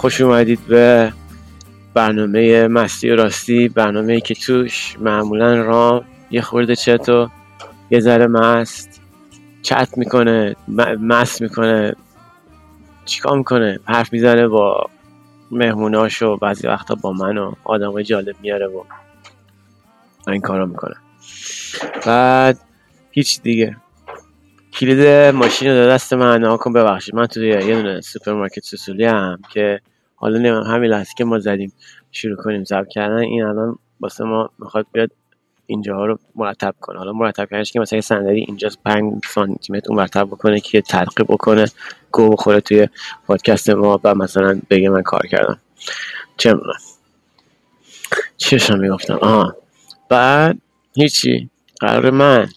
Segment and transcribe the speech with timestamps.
[0.00, 1.12] خوش اومدید به
[1.94, 7.30] برنامه مستی و راستی برنامه که توش معمولا رام یه خورده چت و
[7.90, 9.00] یه ذره مست
[9.62, 10.56] چت می‌کنه
[11.00, 11.94] مست می‌کنه.
[13.04, 14.86] چیکار می‌کنه؟ حرف می‌زنه با
[15.50, 18.82] مهموناش و بعضی وقتا با من و آدمای جالب میاره و
[20.28, 20.94] این کارا می‌کنه
[22.06, 22.58] بعد
[23.10, 23.76] هیچ دیگه.
[24.72, 26.40] کلید ماشین رو دست من.
[26.40, 29.80] نگاه کن ببخشید من توی یه دونه سوپرمارکت سوسولی هم که
[30.20, 31.72] حالا نمیم همین لحظه که ما زدیم
[32.12, 35.10] شروع کنیم ضبط کردن این الان واسه ما می‌خواد بیاد
[35.66, 36.98] اینجاها رو مرتب کنه.
[36.98, 41.04] حالا مرتب کردنش که مثلا یه صندلی اینجا 5 سانتی متر مرتب بکنه که تق
[41.04, 41.64] تق بکنه
[42.12, 42.88] گه بخوره توی
[43.26, 45.58] پادکست ما و مثلا بگه من کار کردم.
[46.36, 46.78] چه می‌دونم.
[48.36, 49.18] چشم می‌گفتم.
[49.22, 49.56] آها.
[50.08, 50.58] بعد
[50.94, 51.50] هیچی.
[51.80, 52.48] قرار من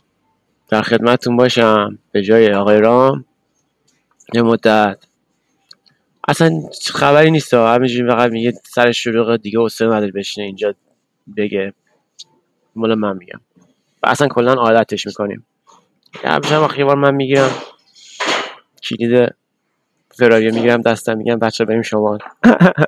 [0.69, 1.99] در خدمتتون باشم.
[2.11, 3.25] به جای آقای رام
[4.33, 4.97] یه مدت.
[6.27, 7.53] اصلا خبری نیست.
[7.53, 10.75] همینجوری فقط میگه سر شلوغ دیگه حوصله نداره بشینه اینجا
[11.37, 11.73] بگه.
[12.75, 13.41] مال من میگم.
[14.03, 15.45] و اصلا کلا عادتش می‌کنیم.
[16.23, 17.51] همیشه هم بار من می‌گیرم
[18.83, 19.35] کلید
[20.17, 22.17] فراری می‌گیرم دستم میگم بچه بریم شما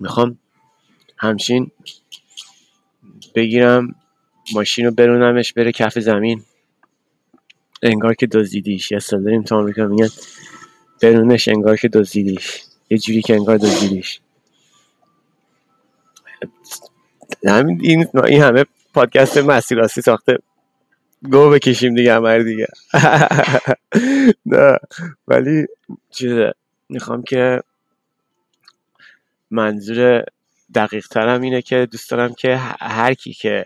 [0.00, 0.38] می‌خوام
[1.16, 1.70] همچین
[3.34, 3.94] بگیرم
[4.54, 6.42] ماشین رو برونمش بره کف زمین.
[7.84, 8.92] انگار که دزدیدیش.
[8.92, 10.08] اصطلاح داریم تو آمریکا میگن
[11.02, 12.62] برونش انگار که دزدیدیش.
[12.90, 14.20] یه جوری که انگار دزدیدیش.
[17.46, 20.38] همین این, این همه پادکست مسیر راستی ساخته.
[21.30, 22.66] گو بکشیم دیگه همه دیگه.
[24.46, 24.78] نه
[25.28, 25.66] ولی
[26.10, 26.52] چیزه
[26.88, 27.60] می‌خوام که
[29.50, 30.24] منظور
[30.74, 33.64] دقیق ترم اینه که دوست دارم که هر کی که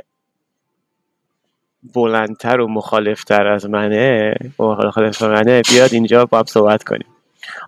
[1.95, 7.07] بلندتر و مخالفتر از منه مخالف منه بیاد اینجا با هم صحبت کنیم.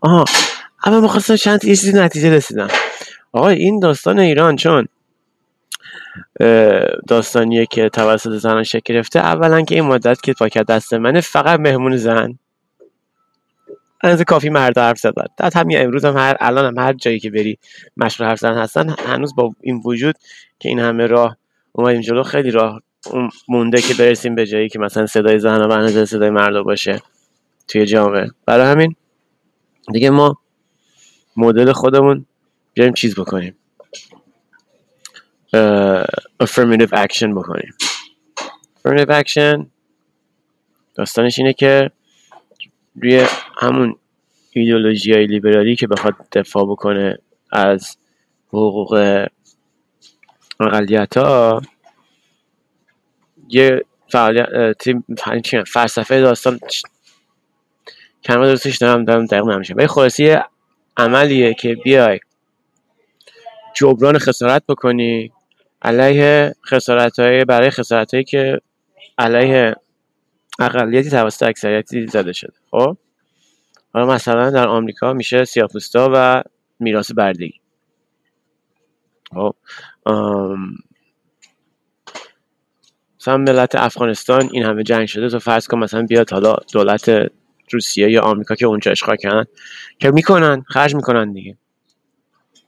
[0.03, 0.25] آها
[0.84, 2.69] اما می‌خواستم چند یه چیزی نتیجه رسیدم.
[3.32, 4.88] آقا این داستان ایران چون
[7.09, 11.60] داستانیه که توسط زنان شکل گرفته اولا که این مدت که پاکت دست منه فقط
[11.60, 12.38] مهمون زن.
[14.00, 17.30] از کافی مرد حرف زدن بعد همین امروز هم هر الان هم هر جایی که
[17.30, 17.59] بری
[17.97, 20.14] مشغول حرف زدن هستن هنوز با این وجود
[20.59, 21.36] که این همه راه
[21.72, 22.82] اومدیم جلو خیلی راه
[23.49, 27.03] مونده که برسیم به جایی که مثلا صدای زن و اندازه صدای مرد باشه
[27.69, 28.31] توی جامعه.
[28.47, 28.94] برای همین
[29.93, 30.38] دیگه ما
[31.37, 32.27] مدل خودمون
[32.75, 33.56] بیایم چیز بکنیم.
[36.43, 37.75] affirmative action بکنیم.
[38.77, 39.66] affirmative action
[40.94, 41.91] داستانش اینه که
[43.03, 43.27] روی
[43.60, 43.97] همون
[44.53, 47.19] ایدئولوژی های لیبرالی که بخواد دفاع بکنه
[47.53, 47.97] از
[48.49, 49.27] حقوق
[50.60, 51.62] اقلیت ها
[53.50, 55.05] یه فعالیت تیم؟
[55.66, 56.61] فلسفه داستان
[58.25, 60.44] کلمه درستش دارم دارم دقیق نمیشه ولی خلاصی یه
[60.97, 62.21] عملیه که بیای
[63.75, 65.33] جبران خسارت بکنی
[65.83, 68.60] علیه خسارت های برای خسارت هایی که
[69.19, 69.75] علیه
[70.59, 72.53] اقلیتی توسط اکثریتی زده شده.
[72.71, 72.97] خب؟
[73.94, 76.43] حالا مثلا در آمریکا میشه سیاه‌پوستا و
[76.81, 77.60] میراث بردگی
[79.34, 79.55] خب؟
[83.20, 87.31] مثلا ملت افغانستان این همه جنگ شده تو فرض کن مثلا بیاد حالا دولت
[87.72, 89.44] روسیه یا آمریکا که اونجا اشغال کردن
[89.98, 91.56] که می‌کنن خرج می‌کنن دیگه.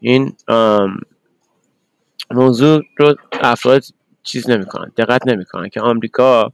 [0.01, 0.33] این
[2.31, 3.83] موضوع رو افراد
[4.23, 6.53] چیز نمی‌کنن دقت نمی‌کنن که آمریکا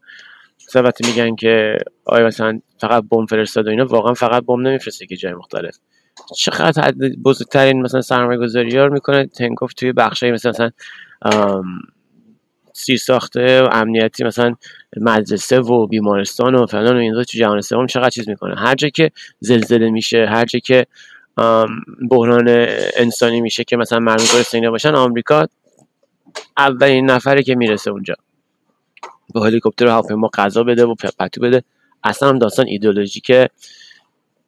[0.69, 5.17] مثلا میگن که آیا مثلا فقط بمب فرستاد و اینا واقعا فقط بمب نمیفرسته که
[5.17, 5.79] جای مختلف.
[6.37, 10.71] چقدر حد بزرگترین مثلا سرمایه گذاری ها رو می‌کنه تنکوف توی بخشای مثل مثلا
[12.79, 14.55] سیر ساخته امنیتی مثلا
[14.97, 18.89] مدرسه و بیمارستان و فلان و این تو جهان سوم چقدر چیز می‌کنه؟ هر جا
[18.89, 19.11] که
[19.41, 20.87] زلزله میشه هر جا که
[22.11, 22.67] بحران
[22.97, 25.47] انسانی میشه که مثلا مردم گرسنه باشن آمریکا
[26.57, 28.15] اولین نفره که می‌رسه اونجا.
[29.35, 31.63] با هلیکوپتر و هواپیما غذا بده و پتو بده.
[32.05, 33.33] اصلا هم داستان ایدئولوژیک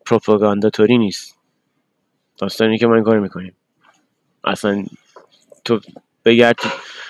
[0.06, 1.38] پروپاگانداتوری نیست.
[2.38, 3.56] داستانی که ما این کار می‌کنیم.
[4.44, 4.84] اصلا
[5.64, 5.80] تو
[6.24, 6.56] بگرد.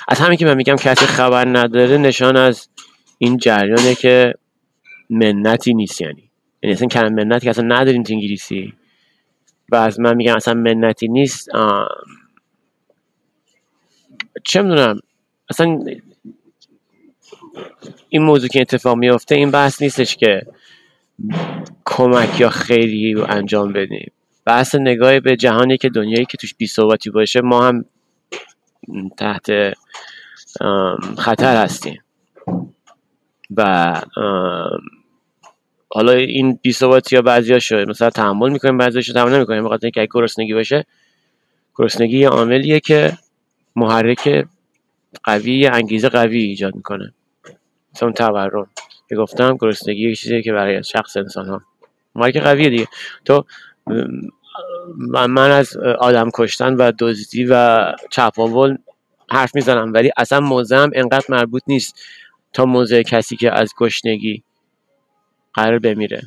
[0.08, 2.68] از همین که من میگم کسی خبر نداره نشان از
[3.18, 4.34] این جریانه که
[5.10, 6.30] منتی نیست یعنی.
[6.62, 8.72] یعنی اصلا کلمه منت که اصلا نداریم تو انگلیسی.
[9.68, 11.48] و از من میگن اصلا منتی نیست
[14.44, 15.00] چه می‌دونم
[15.50, 15.84] اصلا
[18.08, 20.46] این موضوع که اتفاق میفته این بحث نیستش که
[21.84, 24.12] کمک یا خیلی رو انجام بدیم.
[24.44, 26.68] بحث نگاه به جهانی که دنیایی که توش بی
[27.14, 27.84] باشه ما هم
[29.16, 29.46] تحت
[31.18, 32.02] خطر هستیم.
[33.56, 33.94] و
[35.92, 40.10] حالا این بی ثباتی یا بعضیاشو مثلا تحمل می‌کنیم بعضیاشو تحمل نمی‌کنیم بخاطر اینکه اگه
[40.14, 40.86] گرسنگی باشه.
[41.76, 43.18] گرسنگی یه عاملیه که
[43.76, 44.46] محرک
[45.24, 47.12] قوی انگیزه قوی ایجاد می‌کنه.
[47.94, 48.66] مثلا اون تورم
[49.08, 51.62] که گفتم گرسنگی یه چیزیه که برای شخص انسان ها
[52.14, 52.86] محرک قویه دیگه.
[53.24, 53.44] تو
[55.08, 58.76] من از آدم کشتن و دزدی و چپاول
[59.30, 62.00] حرف می‌زنم ولی اصلا موضعم انقدر مربوط نیست
[62.52, 64.42] تا موضع کسی که از گشنگی
[65.54, 66.22] قرار بمیره.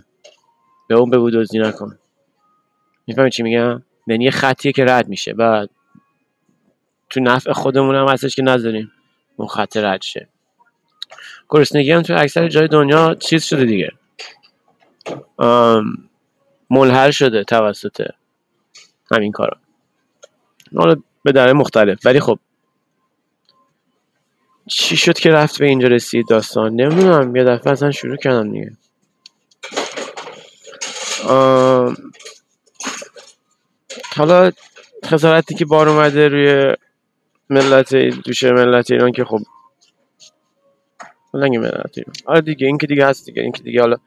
[0.88, 1.98] به اون بگو دزدی نکن.
[3.08, 5.68] می‌فهمی چی میگم؟ یعنی یه خطیه که رد میشه و
[7.10, 8.92] تو نفع خودمون هم هستش که نذاریم
[9.36, 10.28] اون خط رد شه.
[11.50, 13.92] گرسنگی هم تو اکثر جای دنیا چیز شده دیگه.
[16.70, 18.08] ملحل شده توسط
[19.14, 19.58] همین کارا.
[20.76, 22.06] حالا به دره مختلف.
[22.06, 22.40] ولی خب
[24.68, 28.72] چی شد که رفت به اینجا رسید داستان؟ نمی‌دونم یه دفعه اصلا شروع کردم دیگه.
[34.16, 34.52] حالا
[35.06, 36.76] خسارتی که بار اومده روی
[37.50, 39.40] ملت دوشه ملت ایران که خب
[41.34, 42.14] نگه ملت ایران.
[42.26, 43.98] آره دیگه این که دیگه هست دیگه این که دیگه حالا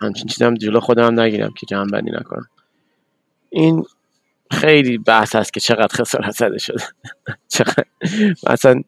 [0.00, 2.48] همچین چیزم جلو خودم نگیرم که جمع بندی نکنم.
[3.50, 3.84] این
[4.50, 6.84] خیلی بحث هست که چقدر خسارت زده شده.
[7.48, 7.84] چقدر؟
[8.50, 8.82] مثلا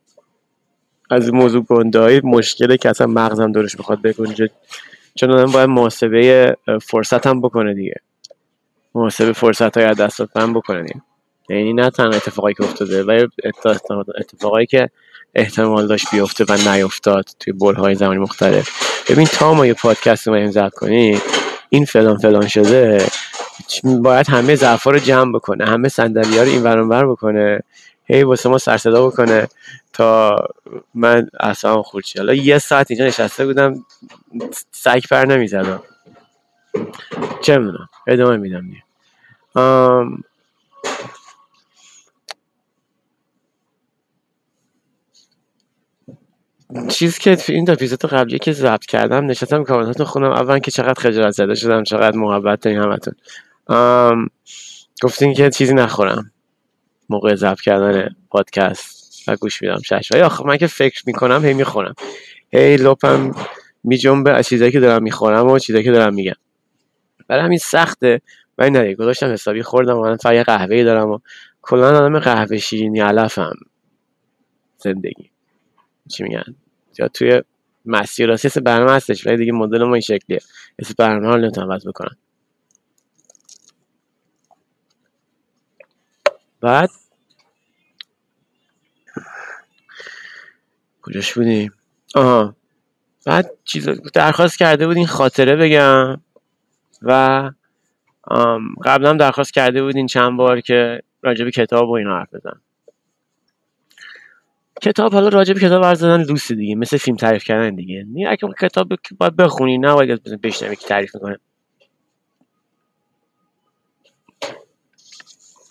[1.11, 4.51] از موضوع گنده های مشکله که اصلا مغزم دورش بخواد بگنجه
[5.15, 7.95] چون آدم باید محاسبه فرصت هم بکنه دیگه.
[8.95, 11.03] محاسبه فرصت های دستات هم بکنه دیگه.
[11.49, 13.27] یعنی نه تنها اتفاقایی که افتاده و
[14.19, 14.91] اتفاقایی که
[15.35, 18.71] احتمال داشت بیفته و نیفتاد توی های زمانی مختلف.
[19.11, 21.21] ببین تا ما یه پادکست رو ضبط کنیم.
[21.69, 23.07] این فلان فلان شده.
[23.85, 27.61] باید همه ظرفا رو جمع بکنه همه صندلی ها رو این ور بکنه
[28.05, 29.49] هی واسه ما سر صدا بکنه
[29.93, 30.37] تا
[30.95, 33.85] من اصلا خورد حالا یه ساعت اینجا نشسته بودم
[34.73, 35.83] سگ پر نمی‌زدم.
[37.43, 38.65] چه می‌دونم ادامه میدم
[46.89, 51.31] چیز که این اپیزود قبلی که ضبط کردم نشستم کامنتاتو خونم اول که چقدر خجالت
[51.31, 53.15] زده شدم چقدر محبت دارین همتون.
[55.03, 56.33] گفتین که چیزی نخورم.
[57.09, 61.55] موقع ضبط کردن پادکست و گوش میدم شش و آخه من که فکر می‌کنم هی
[61.55, 61.95] می‌خورم.
[62.53, 63.35] هی لپم
[63.85, 66.33] میجنبه از چیزایی که دارم می‌خورم و چیزایی که دارم میگم.
[67.29, 68.21] برای همین سخته.
[68.59, 71.19] ولی نه گذاشتم حسابی خوردم من فقط قهوه دارم و
[71.63, 73.55] کلا آدم قهوه شیرینی علفم.
[74.79, 75.31] زندگی.
[76.09, 76.55] چی میگن؟
[76.99, 77.43] یا توی
[77.85, 80.41] مسیر راستی برنامه هستش ولی دیگه مدل ما این شکلیه.
[80.79, 82.17] اسم برنامه رو نمی‌تونم بکنم.
[86.67, 86.91] بعد؟
[91.03, 91.73] کجاش بودیم؟
[92.15, 92.57] آها.
[93.27, 96.21] بعد چیز درخواست کرده بودین خاطره بگم
[97.03, 97.51] و
[98.85, 102.61] قبلا درخواست کرده بودین چند بار که راجب کتاب و اینا حرف بزن.
[104.83, 108.07] کتاب حالا راجع به کتاب عرض زدن دوست دیگه مثل فیلم تعریف کردن دیگه.
[108.15, 111.39] نه اگه کتاب باید بخونی نه باید بشنوی که تعریف می‌کنه.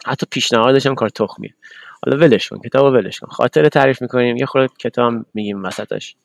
[0.06, 1.54] حتی پیشنهادش هم کار تخمیه.
[2.06, 3.28] حالا ولش کن کتابو ولش کن.
[3.28, 6.16] خاطر تعریف می‌کنیم یه خورده کتاب میگیم وسطش.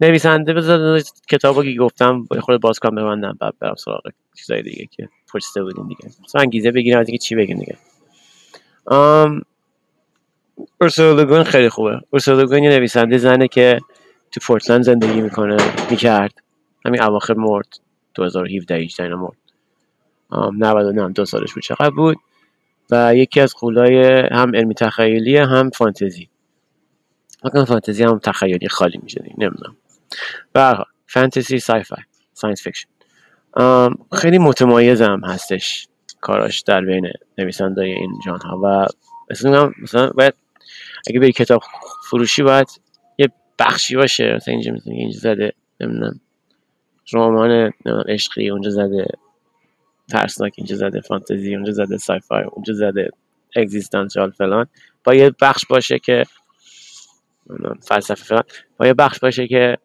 [0.00, 4.02] نویسنده بذار کتابو که گفتم یه خورده باز کنم ببندم بعد برم سراغ
[4.36, 6.04] چیزای دیگه که پرسیده بودیم دیگه.
[6.24, 7.76] مثلا انگیزه بگیریم از اینکه چی بگیم دیگه.
[10.80, 12.00] اورسولا خیلی خوبه.
[12.10, 13.80] اورسولا یه نویسنده زنه که
[14.32, 15.56] تو پورتلند زندگی می‌کنه
[15.90, 16.34] می‌کرد.
[16.84, 17.80] همین اواخر مرد
[18.14, 19.36] 2017 18 اینا مرد.
[20.58, 21.62] 99 هم دو سالش بود.
[21.62, 22.16] چقدر بود؟
[22.90, 26.28] و یکی از غولای هم علمی تخیلی هم فانتزی.
[27.42, 29.76] فکر فانتزی هم تخیلی خالی میشه نمی‌دونم.
[30.52, 32.88] به فانتزی sci-fi science fiction.
[34.12, 35.88] خیلی متمایز هم هستش
[36.20, 38.86] کاراش در بین نویسنده این جان ها و
[39.30, 40.34] مثلا مثلا باید
[41.08, 41.62] اگه بری کتاب
[42.10, 42.66] فروشی باید
[43.18, 43.28] یه
[43.58, 46.20] بخشی باشه مثلا اینجا مثلا اینجا زده نمی‌دونم
[47.12, 47.72] رمان
[48.08, 49.06] عشقی اونجا زده.
[50.10, 53.10] ترسناک اینجا زده فانتزی اونجا زده سای فای اونجا زده
[53.56, 54.66] اگزیستانسیال فلان.
[55.04, 56.24] با یه بخش باشه که
[57.82, 58.42] فلسفه فلان.
[58.76, 59.78] با یه بخش باشه که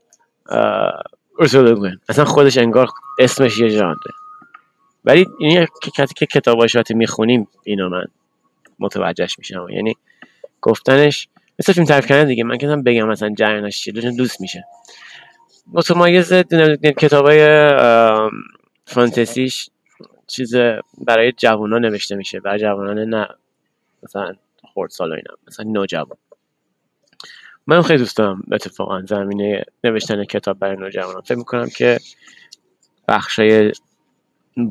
[1.40, 2.88] ارسول اصلا خودش انگار
[3.20, 4.12] اسمش یه ژانره.
[5.06, 5.68] ولی این
[6.16, 8.06] که کتاباشات می‌خونیم اینو من
[8.80, 9.68] متوجهش میشم.
[9.70, 9.96] یعنی
[10.62, 11.28] گفتنش
[11.60, 12.44] مثل فیلم تعریف کردن دیگه.
[12.44, 14.66] من که بگم مثلا جریانش چیه دوست میشه.
[15.74, 16.34] متمایز
[16.98, 17.70] کتاب های
[18.86, 19.70] فانتزیش
[20.28, 20.56] چیز
[20.98, 23.28] برای جوانان نوشته میشه برای جوانان نه
[24.04, 26.18] مثلا خورد سال اینا مثلا نوجوان.
[27.68, 31.22] من خیلی دوست دارم اتفاقا زمینه نوشتن کتاب برای نوجوانان.
[31.22, 32.00] فکر می‌کنم که
[33.08, 33.72] بخشای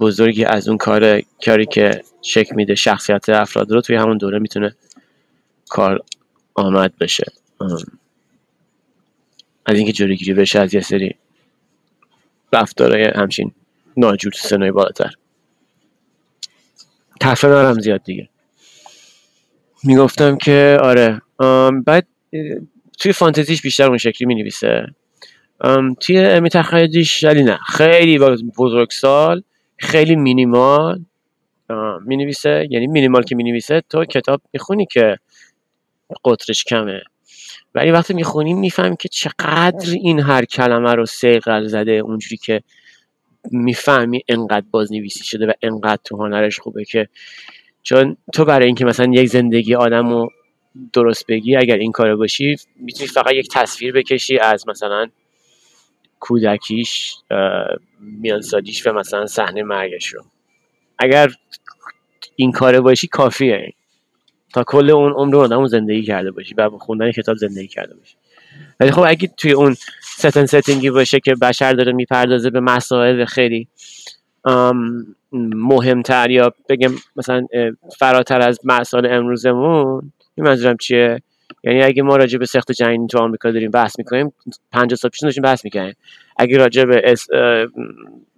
[0.00, 4.76] بزرگی از اون کار کاری که شکل میده شخصیت افراد رو توی همون دوره می‌تونه
[5.68, 6.00] کار
[6.54, 7.32] آمد بشه.
[9.66, 11.14] از اینکه جلوگیری بشه از یه سری
[12.52, 13.52] رفتارهای همچین
[13.96, 15.14] ناجور سنوی بالاتر.
[17.24, 18.28] تفره دارم زیاد دیگه.
[19.84, 21.22] می‌گفتم که آره
[21.86, 22.06] بعد
[22.98, 24.86] توی فانتزیش بیشتر اون شکلی می نویسه
[26.00, 28.18] توی علمی تخیلیش ولی نه خیلی
[28.58, 29.42] بزرگسال
[29.76, 31.04] خیلی مینیمال
[32.06, 35.16] می نویسه یعنی مینیمال که می نویسه تو کتاب می‌خونی که
[36.24, 37.02] قطرش کمه.
[37.74, 42.62] ولی وقتی می‌خونیم می‌فهمیم که چقدر این هر کلمه رو سیقل زده اونجوری که
[43.50, 47.08] می‌فهمی انقدر بازنویسی شده و انقدر تو هنرش خوبه که
[47.82, 50.30] چون تو برای اینکه مثلا یک زندگی آدم رو
[50.92, 55.06] درست بگی اگر این کارو باشی می‌تونی فقط یک تصویر بکشی از مثلا
[56.20, 57.14] کودکیش
[58.00, 60.24] میانسالیش و مثلا صحنه مرگش رو.
[60.98, 61.30] اگر
[62.36, 63.72] این کاره باشی کافیه.
[64.52, 68.16] تا کل اون عمر آدم زندگی کرده باشی و خوندن کتاب زندگی کرده باشی.
[68.80, 73.68] ولی خب اگه توی اون ستن ستینگی باشه که بشر داره می‌پردازه به مسائل خیلی
[75.54, 77.46] مهمتر یا بگم مثلا
[77.98, 81.22] فراتر از مسائل امروزمون این منظورم چیه؟
[81.64, 84.32] یعنی اگه ما راجع به سخت جنین تو آمریکا داریم بحث می‌کنیم
[84.72, 85.94] 50 سال پیش داشتیم بحث می‌کنیم
[86.36, 87.14] اگه راجع به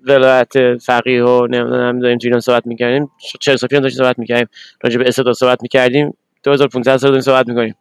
[0.04, 4.48] ولایت فقیه و نمی‌دونم داریم تو ایران صحبت می‌کردیم 40 سال پیش داشتیم صحبت می‌کردیم
[4.82, 7.74] راجع به استاد صحبت می‌کردیم 2500 سال داریم صحبت می‌کنیم.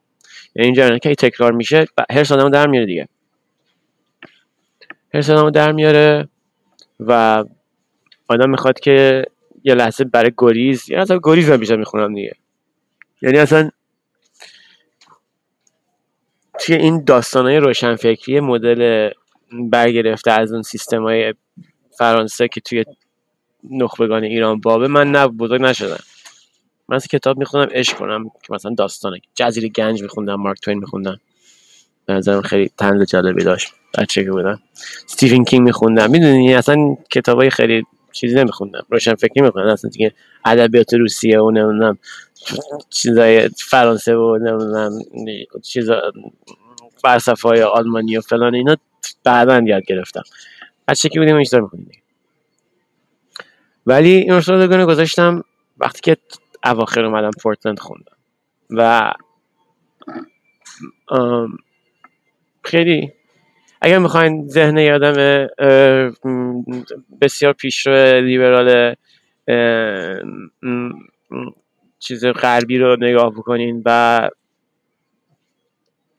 [0.56, 3.08] یعنی اینجا که تکرار میشه هر سال در میاره دیگه.
[5.14, 6.28] هر سال در میاره
[7.00, 7.44] و
[8.28, 9.26] آدم می‌خواد که
[9.64, 12.36] یه لحظه برای گریز یا اصلا گریز من بیشتر می‌خونم دیگه.
[13.22, 13.70] یعنی اصلا
[16.60, 19.10] توی این داستانهای روشنفکری مدل
[19.52, 21.34] برگرفته از اون سیستم های
[21.98, 22.84] فرانسه که توی
[23.72, 26.04] نخبگان ایران بابه من نه بزرگ نشدم.
[26.89, 29.22] من از کتاب میخوندم عشق کنم که مثلا داستانه.
[29.36, 31.20] جزیره گنج میخوندم مارک توین میخوندم.
[32.06, 33.74] به نظرم خیلی تنز جالبی داشت.
[33.98, 34.62] بچه که بودم.
[35.08, 36.12] ستیفن کینگ میخوندم.
[36.12, 38.86] می‌دونی اصلا کتابای خیلی چیزی نمیخوندم.
[38.89, 39.70] روشن فکری میخوندم.
[39.70, 40.13] اصلا دیگه
[40.46, 41.98] ادبیات روسیه و نمی‌دونم
[42.89, 44.92] چیزای فرانسه و نمی‌دونم
[45.63, 46.01] چیزا
[47.01, 48.77] فلسفه های آلمانی و فلان اینا
[49.24, 50.24] بعدا یاد گرفتم.
[50.88, 51.92] بچه که بودیم اینجا می‌خونیم
[53.86, 55.44] ولی این رو گذاشتم.
[55.77, 56.18] وقتی که
[56.66, 58.18] اواخر اومدم پورتلند خوندم.
[58.70, 59.12] و
[62.64, 63.12] خیلی
[63.82, 65.48] اگر می‌خواین ذهن یادم
[67.22, 68.96] بسیار پیشرو لیبرال
[72.00, 74.30] چیز غربی رو نگاه بکنین و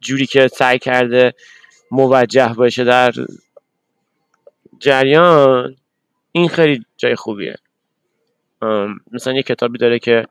[0.01, 1.35] جوری که سعی کرده
[1.91, 3.13] موجه باشه در
[4.79, 5.77] جریان
[6.33, 7.57] این خیلی جای خوبیه.
[9.13, 10.27] مثلا یه کتابی داره که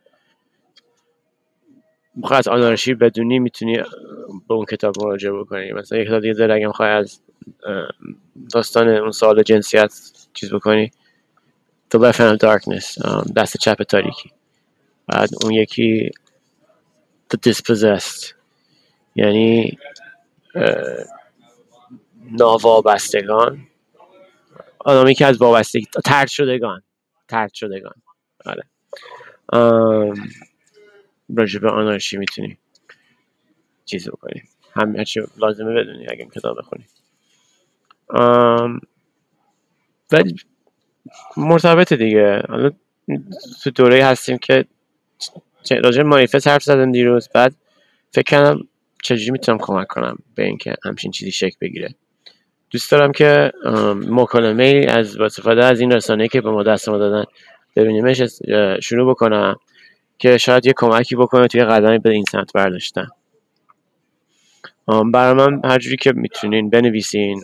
[2.16, 3.78] می‌خوای از آنارشی بدونی می‌تونی
[4.48, 5.72] به اون کتاب مراجعه بکنی.
[5.72, 7.20] مثلا یک کتاب دیگه داره اگه می‌خوای از
[8.54, 9.94] داستان اون سال جنسیت
[10.34, 10.92] چیز بکنی
[11.96, 13.02] The Left Hand of Darkness
[13.36, 14.32] دست چپ تاریکی.
[15.08, 16.12] بعد اون یکی
[17.34, 18.34] The Dispossessed.
[19.16, 19.78] یعنی
[22.32, 23.68] ناوابستگان.
[24.80, 26.82] آدمی که از وابستگی ترد شدگان.
[27.28, 27.94] ترد شدگان.
[28.46, 28.64] آره.
[31.38, 32.58] راجع به آنارشی می‌تونی
[33.86, 34.44] چیز بکنی؟
[34.76, 36.86] هم هرچی لازمه بدونی اگه کتاب بخونی.
[40.12, 40.36] ولی
[41.38, 42.42] مرتبط دیگه.
[42.50, 42.72] حالا
[43.64, 44.66] تو دوره هستیم که
[45.84, 47.30] راجع مانیفست حرف زدن دیروز.
[47.34, 47.56] بعد
[48.12, 48.60] فکر کردم
[49.04, 51.96] چجوری می‌تونم کمک کنم به اینکه همچین چیزی شکل بگیره.
[52.70, 53.52] دوست دارم که
[53.96, 57.24] مکالمه از با استفاده از این رسانه که به ما دست ما دادن
[57.76, 58.22] ببینیمش
[58.82, 59.56] شروع بکنم.
[60.18, 63.08] که شاید یه کمکی بکنه توی قدمی به این سمت برداشتن.
[65.14, 67.42] برای من هر جوری که می‌تونین بنویسین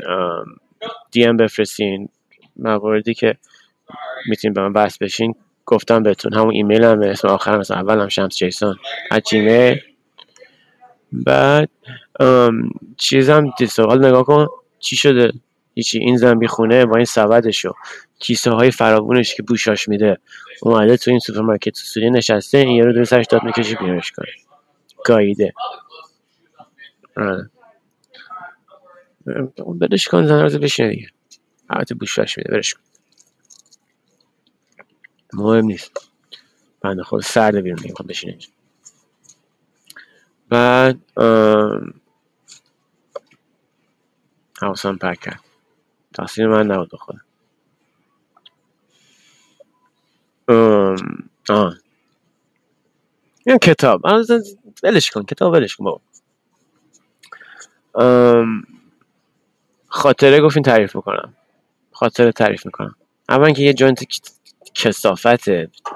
[1.11, 2.09] دی ام بفرستین
[2.55, 3.37] مواردی که
[4.29, 5.35] می‌تونین به من بحث بشین
[5.65, 6.33] گفتم بهتون.
[6.33, 8.75] همون ایمیل هم اسم آخر مثلا اول هم شمس جیسون
[9.11, 9.79] از جیمیل
[11.11, 11.69] بعد
[12.97, 14.47] چیزم حال نگاه کن.
[14.79, 15.31] چی شده؟
[15.75, 15.99] هیچی.
[15.99, 17.73] این زن خونه با این سبدشو
[18.21, 20.17] کیسه های فراوونش که بوشاش میده.
[20.61, 24.27] اومده تو این سوپرمارکت سوری نشسته این یه رو دو سرش داد می‌کشه بیرونش کنه
[25.05, 25.53] گاییده.
[27.17, 27.49] آره.
[29.57, 31.07] اون بدش کن زن رو بشینه دیگه.
[31.69, 32.81] البته بوشاش میده برش کن.
[35.33, 36.11] مهم نیست.
[36.81, 38.49] بنده خود سرد بیرون میگم بشینه اینجا.
[40.49, 40.99] بعد
[44.61, 45.39] حواسم پک کرد
[46.13, 46.91] تقصیر من نبود
[51.49, 51.75] آه.
[53.45, 54.01] این کتاب.
[54.83, 56.01] ولش کن کتاب ولش کن بابا.
[59.87, 61.33] خاطره گفتین تعریف می‌کنم.
[61.91, 62.95] خاطره تعریف می‌کنم.
[63.29, 64.03] اول که یه جوینت
[64.73, 65.43] کسافت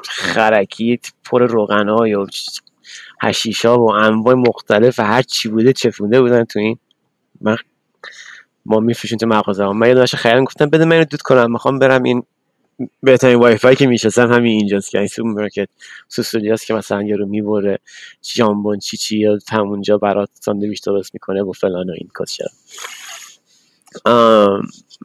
[0.03, 2.27] خرکی پر روغن های و
[3.21, 6.77] هشیشا و انواع مختلف هر چی بوده چفونده بودن تو این.
[7.41, 7.57] من
[8.65, 12.03] ما میفروشیم تو مغازه من یه داشت خیلی گفتم بده من دود کنم می‌خوام برم
[12.03, 12.23] این
[13.03, 15.69] بهترین وای فای که میشستم همین اینجاست که این سوپرمارکت
[16.09, 17.79] سوسولیاست که مثلا یارو می‌بره
[18.21, 22.47] جامبون چی چی یا همونجا برات ساندویچ درست می‌کنه و فلان و این کاسیا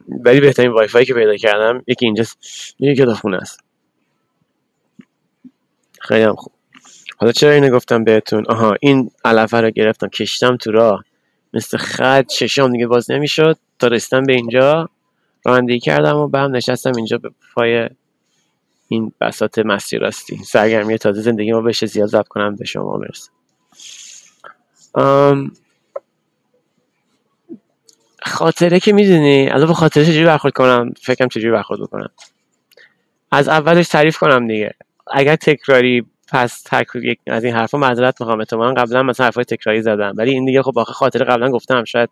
[0.08, 2.38] ولی بهترین وای فای که پیدا کردم یکی اینجاست.
[2.80, 3.60] یکی کتابخونه است.
[6.00, 6.52] خیلی هم خوب.
[7.16, 10.08] حالا چرا اینو گفتم بهتون؟ آها این علفه رو گرفتم.
[10.08, 11.04] کشتم تو راه.
[11.54, 13.58] مثل خد چشام دیگه باز نمی‌شد.
[13.78, 14.88] تا رسیدم به اینجا.
[15.44, 17.88] رانندگی کردم و به هم نشستم اینجا به پای
[18.88, 20.36] این بسات مستی راستی.
[20.36, 22.98] سرگرمی تازه زندگی ما بشه زیاد ضبط کنم به شما.
[22.98, 23.30] برسه
[28.22, 32.10] خاطره که می‌دونی الان به خاطره چجوری برخورد کنم؟ فکرم چجوری برخورد بکنم؟
[33.32, 34.74] از اولش تعریف کنم دیگه.
[35.12, 38.38] اگر تکراری پس تکراری از این حرفا معذرت می‌خوام.
[38.40, 40.14] احتمالاً قبلا مثلا حرفای تکراری زدم.
[40.16, 42.10] ولی این دیگه خب آخه خاطره قبلا گفتم شاید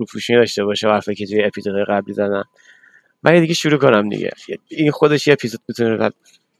[0.00, 2.44] روپوشی داشته باشه حرفی که توی اپیزودهای قبلی زدم
[3.22, 4.30] ولی دیگه شروع کنم دیگه.
[4.68, 6.10] این خودش یه اپیزود می‌تونه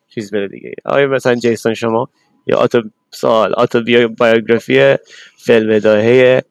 [0.09, 0.75] چیز بده دیگه.
[0.85, 2.09] آیا مثلا جیسون شما
[2.47, 4.97] یا آتو سوال آتو بایوگرافی
[5.37, 6.43] فلوداهه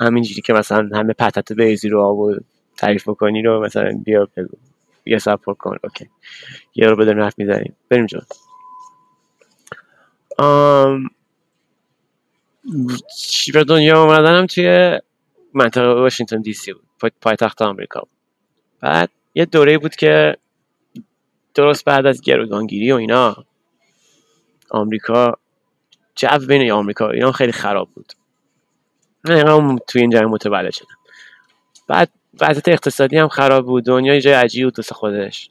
[0.00, 2.38] همینجوری که مثلا همه پتت بیزی رو آب
[2.76, 4.56] تعریف بکنی رو مثلا بیا بگو.
[5.06, 5.76] یه سپورت کن.
[5.84, 6.10] اوکی.
[6.74, 7.76] یه رو بدون حرف می‌زنیم.
[7.88, 8.22] بریم جلو.
[13.52, 14.98] به دنیا اومدنم توی
[15.54, 17.12] منطقه واشنگتن دی سی بود.
[17.20, 18.08] پایتخت آمریکا بود.
[18.80, 20.36] بعد یه دوره بود که
[21.54, 23.44] درست بعد از گروگانگیری و اینا
[24.70, 25.38] آمریکا
[26.14, 28.12] جو بین آمریکا اینا خیلی خراب بود.
[29.24, 30.96] من توی این جنگ متولد شدم.
[31.88, 33.84] بعد وضعیت اقتصادی هم خراب بود.
[33.84, 35.50] دنیا جای عجیب بود خودش.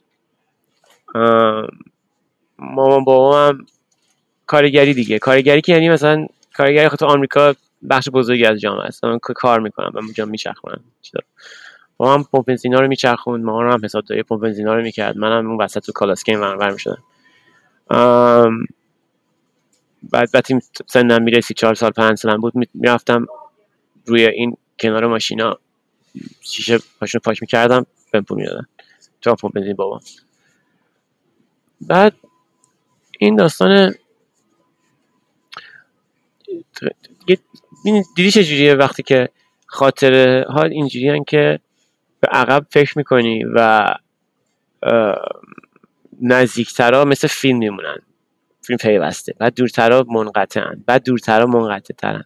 [2.58, 3.66] مامان بابا هم
[4.46, 5.18] کارگری دیگه.
[5.18, 7.54] کارگری که یعنی مثلا کارگری خود تو آمریکا
[7.90, 9.04] بخش بزرگی از جامعه است.
[9.04, 10.84] من کار می‌کنم و اونجا میچرخونم.
[11.96, 15.16] با هم پمپ بنزینا رو میچرخوند ما رو هم حساب داری پمپ بنزینا رو می‌کرد.
[15.16, 17.02] منم اون وسط تو کالاسکین ور می‌شدم.
[20.12, 23.26] بعد وقتی سنم می‌رسی چهار سال پنج سالم بود می‌رفتم
[24.06, 25.58] روی این کنار ماشینا
[26.40, 28.66] شیشه پاشون پاک می‌کردم بهم پول می‌دادن.
[29.20, 30.00] تو پمپ بنزین بابا.
[31.80, 32.14] بعد
[33.18, 33.94] این داستان
[38.16, 39.28] دیدی چجوریه وقتی که
[39.66, 41.60] خاطره ها اینجوری که
[42.20, 43.88] به عقب فکر می‌کنی و
[46.22, 47.98] نزدیکترها مثل فیلم میمونن.
[48.62, 49.34] فیلم پیوسته.
[49.38, 50.84] بعد دورترها منقطعن.
[50.86, 52.24] بعد دورترها منقطع ترن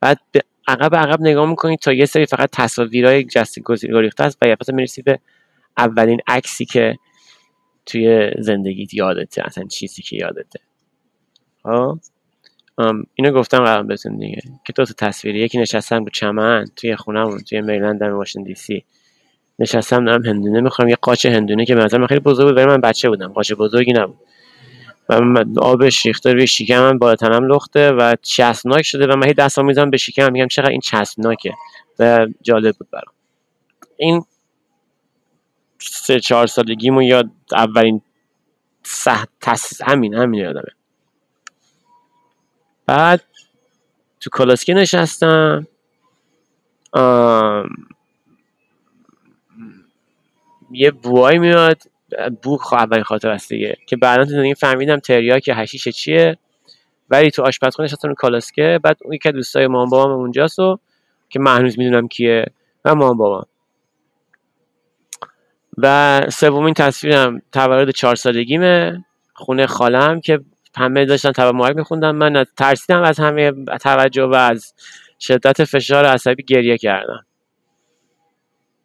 [0.00, 4.48] بعد به عقب عقب نگاه می‌کنی تا یه سری فقط تصاویرهای جست گریخته است و
[4.48, 5.18] یه می‌رسی به
[5.76, 6.98] اولین عکسی که
[7.86, 10.60] توی زندگیت یادته اصلا چیزی که یادته.
[11.64, 12.00] ها
[13.14, 14.42] اینو گفتم قبلا بهتون دیگه.
[14.66, 18.54] که دو تا تصویری یکی نشستم رو چمن توی خونم توی میلند در واشنگتن دی
[18.54, 18.84] سی.
[19.58, 22.66] نشستم دارم هندونه می‌خورم یه قاچ هندونه که به نظر من خیلی بزرگ بود ولی
[22.66, 24.16] من بچه بودم قاچ بزرگی نبود.
[25.08, 29.64] و آبش ریخته روی شکمم بالا تنم لخته و چسبناک شده و من هی دستم
[29.64, 31.52] می‌زنم به شکمم میگم چقدر این چسبناکه
[31.98, 33.14] و جالب بود برام.
[33.96, 34.24] این
[35.78, 38.02] سه چهار سالگیمو یاد اولین
[38.82, 40.70] سه تس همین همین یادمه.
[42.86, 43.22] بعد
[44.20, 45.66] تو کلاسکی نشستم.
[50.70, 51.82] یه بوای میاد.
[52.42, 53.76] بو اولین خاطر است دیگه.
[53.86, 56.38] که بعدا تو زندگی فهمیدم تریاک هشیش چیه.
[57.10, 60.78] ولی تو آشپزخونه نشستم رو کالاسکه بعد اون که دوستای مامان بابام اونجاست و
[61.28, 62.44] که من می‌دونم کیه.
[62.84, 63.46] و مامان بابام.
[65.78, 69.04] و سومین تصویرم تولد چهار سالگیمه.
[69.34, 70.40] خونه خالم که
[70.76, 74.74] همه داشتن تبا مارک میخوندم من ترسیدم از همه توجه و از
[75.20, 77.26] شدت فشار عصبی گریه کردم.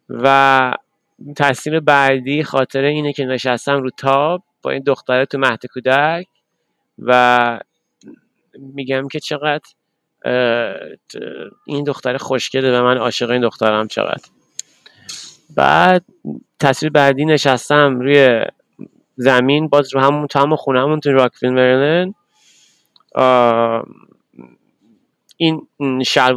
[0.08, 0.74] و
[1.36, 6.26] تصمیم بعدی خاطر اینه که نشستم رو تاب با این دختره تو مهد کودک
[6.98, 7.58] و
[8.58, 9.70] میگم که چقدر
[11.66, 14.24] این دختر خوشگله و من عاشق این دخترم چقدر.
[15.56, 16.04] بعد
[16.60, 18.42] تصویر بعدی نشستم روی
[19.20, 22.14] زمین باز رو همون تو همون خونهمون تو راکفیل مریلند
[25.36, 25.66] این
[26.06, 26.34] شل...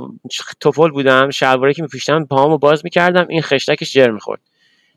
[0.59, 4.41] توفل بودم شلواری که میپوشتم پاهامو باز می‌کردم این خشتکش جر می‌خورد.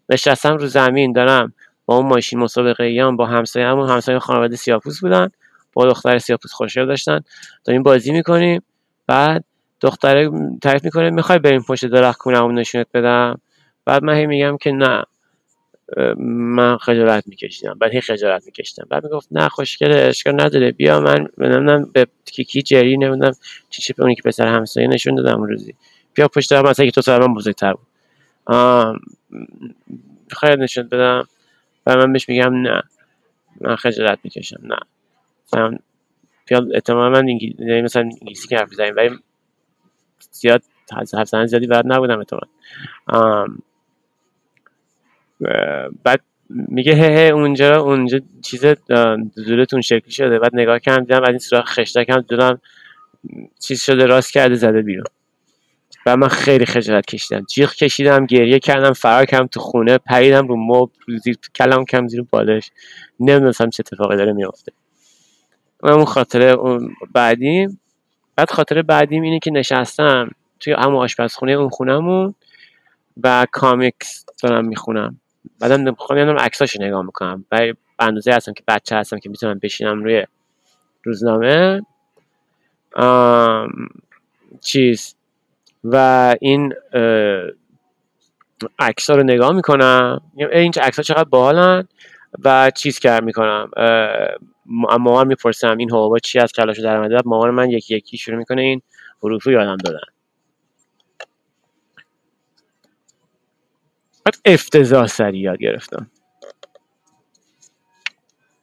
[0.09, 1.53] نشستم رو زمین دارم
[1.87, 5.29] با اون ماشین مسابقه ایام با همسایه‌مون همسایه خانواده سیاپوس بودن.
[5.73, 7.21] با دختر سیاپوس خوشگل داشتن.
[7.65, 8.63] داریم بازی می‌کنیم.
[9.07, 9.45] بعد
[9.81, 10.31] دختره
[10.63, 13.41] تعریف می‌کنه می‌خوای بریم پشت درخت کونمون نشونت بدم؟
[13.85, 15.03] بعد من هی میگم که نه.
[16.19, 17.79] من خجالت میکشیدم.
[17.79, 18.87] بعد هی خجالت میکشیدم.
[18.91, 20.73] بعد می‌گفت نه خوشگله اشکال نداره.
[20.73, 23.33] بیا من نمی‌دونم به کیکی جری نمی‌دونم
[23.71, 25.75] چی چی اونی که پسر همسایه نشون دادم روزی.
[26.15, 27.87] بیا پشت درخت مثلا که تو سر من بزرگتر بود.
[30.41, 31.29] خیلی نشون بدم
[31.87, 32.83] و من بهش میگم نه.
[33.61, 34.61] من خجالت می‌کشم.
[34.63, 34.77] نه.
[35.47, 35.79] مثلا
[36.75, 39.11] احتمال من یعنی مثلا انگلیسی که حرف بزنیم ولی
[40.31, 42.49] زیاد حرف زیادی بعد نبودم احتمال
[46.05, 48.65] بعد میگه هه هه اونجا اونجا چیز
[49.35, 50.39] زورتون شکلی شده.
[50.39, 52.61] بعد نگاه کردم دیدم بعد این سراخ خشتک هم دیدم
[53.61, 55.05] چیز شده راست کرده زده بیرون.
[56.07, 57.45] و من خیلی خجالت کشیدم.
[57.45, 60.91] جیغ کشیدم گریه کردم فرار کردم تو خونه پریدم رو مب
[61.23, 62.71] زیر کلم کم زیر بالش.
[63.21, 64.73] نمی‌دونستم چه اتفاقی داره میافته.
[65.83, 67.81] اون خاطره اون بعدیم
[68.37, 72.35] بعد خاطره بعدیم اینه که نشستم توی همون آشپزخونه اون خونهمون
[73.23, 75.21] و کامیکس دارم می‌خونم.
[75.61, 77.45] بعدم می‌خوام عکساشو نگاه می‌کنم.
[77.53, 80.27] و اندازه هستم که بچه هستم که می‌تونم بشینم روی
[81.03, 81.83] روزنامه.
[84.61, 85.17] چیز.
[85.85, 86.75] و این
[88.79, 90.21] عکس رو نگاه می‌کنم.
[90.37, 91.89] این عکس ها چقدر باحالن
[92.45, 93.71] و چیز کرد می‌کنم.
[94.67, 98.63] مامان می‌پرسم این حبابا چی از کلاشو در آمده مامان من یکی یکی شروع می‌کنه
[98.63, 98.83] این
[99.23, 100.16] حروف رو یادم دادن.
[104.45, 106.11] افتضاح سری یاد گرفتم.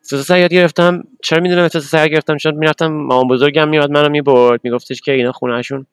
[0.02, 1.04] افتضاح سری یاد گرفتم.
[1.22, 4.60] چرا می‌دونم افتضاح سری گرفتم؟ چون می‌رفتم مامان بزرگم میاد منو می‌برد.
[4.64, 5.86] میگفتش که اینا خونهشون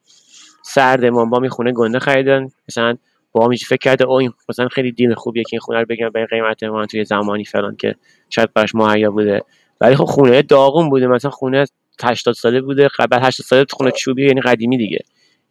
[0.62, 1.11] سرده.
[1.11, 2.48] مامان با گنده خریدن.
[2.68, 2.96] مثلا
[3.33, 6.11] با میشه فکر کرده او این مثلا خیلی دیل خوبیه که این خونه رو بگم
[6.11, 7.94] به قیمت ما توی زمانی فلان که
[8.30, 9.42] شاید براش مهیا بوده.
[9.80, 11.06] ولی خب خونه داغون بوده.
[11.06, 11.64] مثلا خونه
[12.04, 12.88] 80 ساله بوده.
[12.98, 14.98] قبل 80 ساله خونه چوبی یعنی قدیمی دیگه.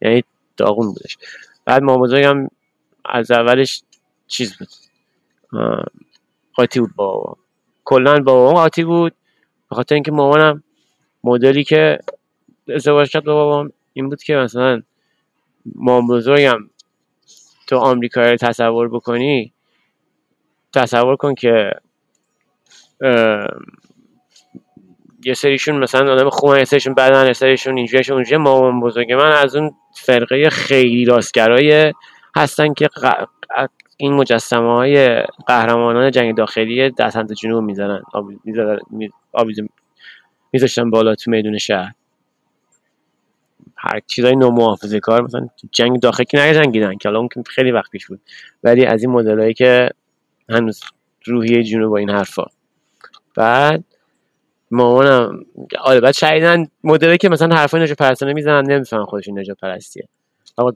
[0.02, 0.24] یعنی
[0.56, 1.18] داغون بودش.
[1.64, 2.48] بعد مامان بزرگم
[3.04, 3.82] از اولش
[4.30, 4.68] چیز بود.
[6.54, 7.36] قاطی بود با
[7.84, 9.14] کلا با قاطی بود.
[9.70, 10.62] به خاطر اینکه مامانم
[11.24, 11.98] مدلی که
[12.74, 14.82] ازدواج کرد با بابام این بود که مثلا
[15.74, 16.70] مام بزرگم
[17.66, 19.52] تو آمریکا رو تصور بکنی
[20.74, 21.70] تصور کن که
[25.24, 29.32] یه سریشون مثلا آدم خوبن یه سریشون بدن یه سریشون اینجوریشون اونجوری مامان بزرگ من
[29.32, 31.92] از اون فرقه خیلی راستگرای
[32.36, 32.88] هستن که
[34.00, 38.02] این مجسمه های قهرمانان جنگ داخلی دستند جنوب می‌زنن
[40.52, 41.92] میذاشتن بالا تو میدون شهر.
[43.76, 48.20] هر چیزای محافظه کار مثلا جنگ داخلی که نجنگیدن که الان خیلی وقت پیش بود.
[48.64, 49.90] ولی از این مدلایی که
[50.48, 50.80] هنوز
[51.24, 52.44] روحیه جنوب با این حرفا.
[53.36, 53.84] بعد
[54.70, 55.44] مامانم
[55.80, 60.08] آره بعد شایدن مدلی که مثلا حرفای نجات پرستانه می‌زنن نمی‌فهمن خودشون نجات پرستیه.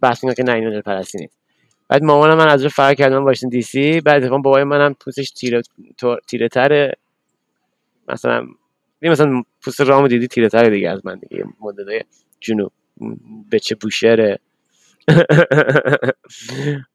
[0.03, 1.44] بحث که نه این نجات پرستی نیست.
[1.89, 4.01] بعد مامانم من از فرق کردم واشنگتن دی سی.
[4.01, 5.63] بعد اتفاقا بابای منم پوستش تیره
[6.29, 6.93] تیره تره
[8.09, 8.47] مثلا
[9.03, 11.45] مثلا پوست رامو دیدی تیره تره دیگه از من دیگه.
[11.61, 12.01] مدل
[12.41, 12.73] جنوب.
[13.53, 14.39] بچه بوشره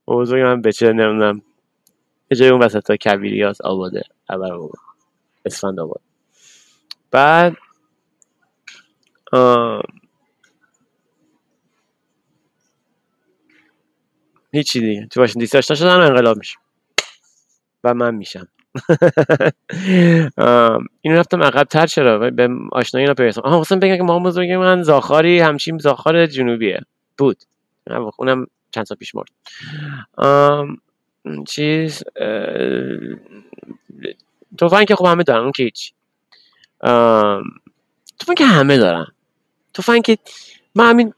[0.08, 1.42] بزرگ من بچه نمی‌دونم.
[2.32, 4.04] یه جای اون وسط ها کبیریاس آباده.
[4.30, 4.72] ابر آباد
[5.46, 6.02] اسفند آباد.
[7.12, 7.54] بعد
[14.52, 15.08] هیچی دیگه.
[15.12, 16.58] تو واشنگتن آشنا شدن انقلاب میشه.
[17.84, 18.48] و من میشم.
[21.02, 24.52] اینو رفتم عقب تر چرا به آشنایی اینا پیرسم آها واسه بگم که ما بزرگ
[24.52, 26.82] من زاخاری همچین زاخار جنوبیه.
[27.18, 27.38] بود.
[28.18, 29.30] اونم چند سال پیش مرد.
[31.48, 32.04] چیز
[34.88, 35.94] که خب همه دارن اون که هیچ.
[38.38, 39.06] که همه دارن.
[40.04, 40.18] که
[40.76, 41.14] من همین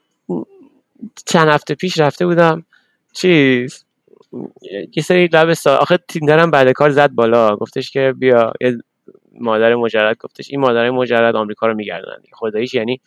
[1.25, 2.65] چند هفته پیش رفته بودم.
[3.13, 3.85] چیز؟
[4.95, 5.77] یه سری لب سا...
[5.77, 7.55] آخه تیندرم بعد کار زد بالا.
[7.55, 8.53] گفتش که بیا.
[8.61, 8.77] یه
[9.39, 13.01] مادر مجرد گفتش این مادر مجرد آمریکا رو میگردن خداییش یعنی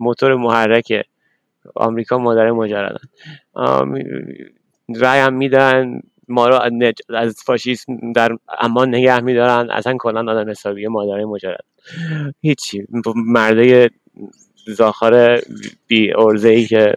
[0.00, 1.02] موتور محرک
[1.74, 3.08] آمریکا مادر مجردن.
[4.96, 6.00] رای هم میدن.
[6.28, 6.60] ما رو
[7.08, 9.70] از فاشیسم در امان نگه میدارن.
[9.70, 11.64] اصلا کلا آدم حسابی مادر مجرد.
[12.40, 12.86] هیچی.
[13.16, 13.90] مرده
[14.66, 15.40] زاخار
[15.86, 16.94] بی ارزه ای که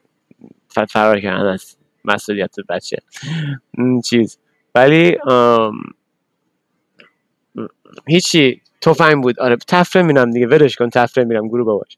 [0.70, 2.98] فرار کردن از مسئولیت بچه.
[4.06, 4.38] چیز.
[4.76, 5.18] ولی
[8.08, 9.40] هیچی توفنگ بود.
[9.40, 10.48] آره تفره میرم دیگه.
[10.48, 11.98] ولش کن تفره میرم گروه باباش.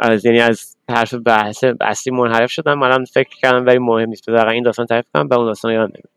[0.00, 2.78] از یعنی از حرف بحث اصلی منحرف شدم.
[2.78, 4.30] من فکر کردم ولی مهم نیست.
[4.30, 6.08] بذار این داستان تعریف کنم به اون داستان یاد نمیم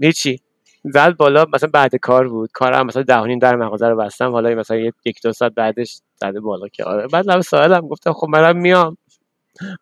[0.00, 0.40] هیچی.
[0.84, 1.46] زد بالا.
[1.52, 2.50] مثلا بعد کار بود.
[2.52, 4.32] کارم مثلا دهونیم در مغازه رو بستم.
[4.32, 7.06] حالا مثلا یک دو ساعت بعدش زده بالا که آره.
[7.06, 8.96] بعد لب سوالم گفتم خب منم میام.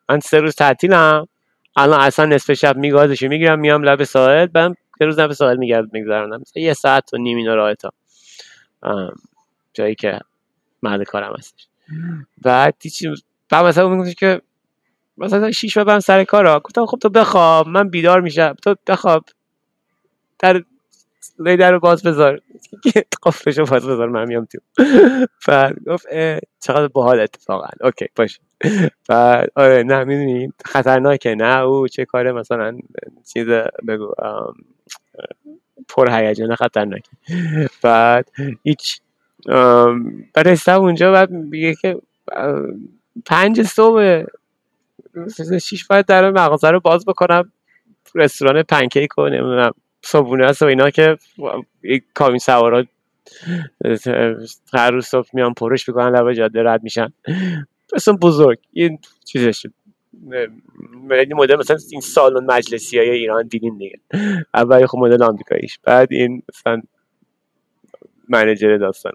[0.09, 1.27] من سه روز تعطیلم.
[1.75, 4.45] الان اصلا نصف شب میگازشو می‌گیرم میام لب ساحل.
[4.45, 6.41] بعد یه روز به سوال میگرد میگذرونم.
[6.41, 7.91] مثلا یه ساعت و نیم اینا راه تا.
[9.73, 10.19] جایی که
[10.83, 11.67] محل کارم هستش.
[12.41, 13.13] بعد چی
[13.49, 14.41] بعد مثلا اون که
[15.17, 18.55] مثلا شیش برم سر کار گفتم خب تو بخواب من بیدار میشم.
[18.63, 19.25] تو بخواب.
[20.39, 20.63] در
[21.39, 22.39] لی در رو باز بذار.
[23.23, 24.57] قفلش رو باز بذار من میام تو.
[25.47, 26.05] بعد گفت
[26.59, 27.67] چقدر باحال اتفاقا.
[27.81, 28.39] اوکی باشه.
[29.09, 32.77] بعد آره نه می‌دونی خطرناکه نه او چه کاره مثلا
[33.33, 33.47] چیز
[33.87, 34.13] بگو
[35.87, 37.03] پر هیجان خطرناک
[37.81, 38.29] بعد
[38.63, 39.01] هیچ
[40.33, 41.97] بعد اونجا بعد میگه که
[43.25, 44.23] پنج صبح
[45.61, 47.51] شیش باید در مغازه رو باز بکنم
[48.15, 49.71] رستوران پنکیک و نمی‌دونم
[50.01, 51.17] صبحونه هست و اینا که
[52.13, 52.83] کامی سوارا
[54.73, 57.13] هر روز صبح میان پرش بکنن لبه جاده رد میشن.
[57.93, 59.65] اصلا بزرگ این چیزش
[61.09, 63.99] این مدل مثلا این سالن مجلسی های ایران دیدیم دیگه.
[64.53, 66.81] اول خب مدل آمریکاییش بعد این مثلا
[68.29, 69.13] منیجر داستان.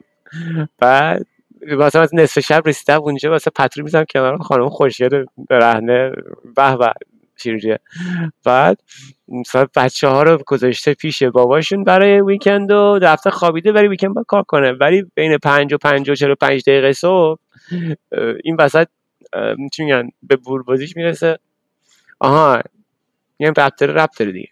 [0.79, 1.27] بعد
[1.63, 6.13] مثلا از نصف شب رسیدم اونجا واسه پترو می‌زنم کنار خانم خوشگل رهنه
[6.57, 6.93] به به
[7.37, 7.79] شیریه
[8.45, 8.81] بعد
[9.29, 14.23] مثلا بچه ها رو گذاشته پیش باباشون برای ویکند و دفتر خوابیده ولی ویکند با
[14.23, 14.73] کار کنه.
[14.73, 17.41] ولی بین پنج و پنج و چلو پنج دقیقه صبح
[18.45, 18.89] این وسط
[19.73, 21.39] چی میگن به بوربازیش می‌رسه.
[22.21, 22.63] آها
[23.39, 24.49] یه رپتر رپتر دیگه.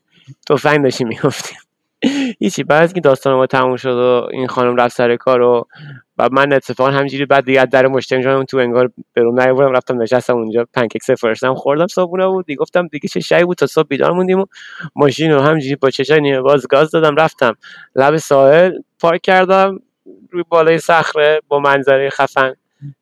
[0.47, 1.59] توفنگ داشتی می‌گفتیم.
[2.39, 5.67] هیچی بعد از که داستان ما تموم شد و این خانم رفت سر کار و
[6.19, 10.37] و من اتفاقا همینجوری بعد دیگه در مشتری اون تو انگار برون نیوردم رفتم نشستم
[10.37, 14.13] اونجا پنکیک سفارشتم خوردم صبحونه بود دیگه گفتم دیگه چه شایی بود تا صبح بیدار
[14.13, 14.47] موندیم و
[14.97, 17.55] ماشین رو همینجوری با چشای نیمه باز گاز دادم رفتم.
[17.95, 19.79] لب ساحل پارک کردم
[20.31, 22.55] روی بالای صخره با منظره خفن.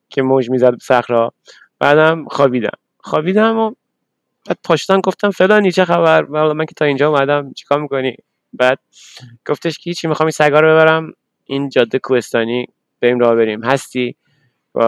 [0.08, 1.30] که موج می‌زد صخره.
[1.78, 2.78] بعدم خوابیدم.
[2.98, 3.74] خوابیدم و
[4.46, 8.16] بعد پاشتن گفتم فلانی چه خبر؟ من که تا اینجا اومدم چیکار می‌کنی؟
[8.52, 8.78] بعد
[9.46, 11.12] گفتش که چی می‌خوام این سگا رو ببرم.
[11.44, 12.66] این جاده کوهستانی
[13.00, 13.64] بریم راه بریم.
[13.64, 14.16] هستی؟
[14.74, 14.80] و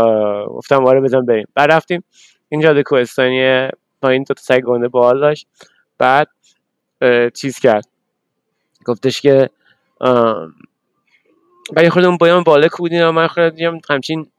[0.47, 1.47] گفتم آره بزن بریم.
[1.55, 2.05] بعد رفتیم
[2.49, 3.69] این جاده کوهستانی
[4.03, 5.47] پایین تو سگ گنده بال داشت.
[5.99, 6.29] بعد
[7.35, 7.89] چیز کرد.
[8.85, 9.51] گفتش که
[11.73, 14.31] بعد خورده اون بایان بالا کودین من خورده همچین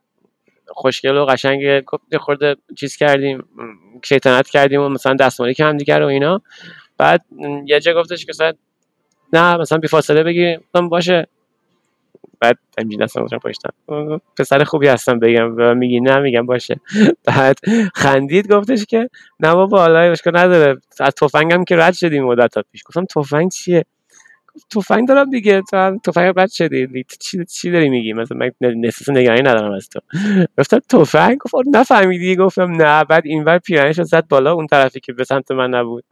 [0.78, 1.84] خوشگل و قشنگ
[2.20, 3.44] خورده چیز کردیم
[4.04, 6.42] شیطنت کردیم و مثلا دستمالی که هم دیگر و اینا.
[6.98, 7.26] بعد
[7.66, 8.54] یه جا گفتش که
[9.34, 10.58] نه مثلا بی فاصله بگی
[10.90, 11.28] باشه.
[12.40, 15.56] بعد همین دستم گذاشتم پشتم پسر خوبی هستم بگم.
[15.58, 16.80] و میگی نه میگم باشه.
[17.28, 17.58] بعد
[17.96, 19.10] خندید گفتش که
[19.40, 20.82] نه بابا حالا اشکال نداره.
[21.00, 22.84] از تفنگم که رد شدیم مدت پیش.
[22.84, 23.86] گفتم تفنگ چیه؟
[24.76, 25.62] تفنگ دارم دیگه.
[25.72, 30.00] تو تفنگ رد شدی چی چی داری میگی؟ مثلا من نسبت نگرانی ندارم از تو.
[30.58, 33.04] گفتم تفنگ گفت نفهمیدی؟ گفتم نه.
[33.04, 36.04] بعد اینور پیرنش زد بالا اون طرفی که به سمت من نبود.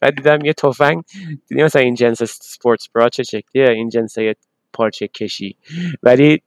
[0.00, 1.02] بعد دیدم یه تفنگ
[1.48, 4.14] دیدم مثلا این جنس سپورتس برا چه شکلیه؟ این جنس
[4.72, 5.56] پارچه کشی.
[6.02, 6.42] ولی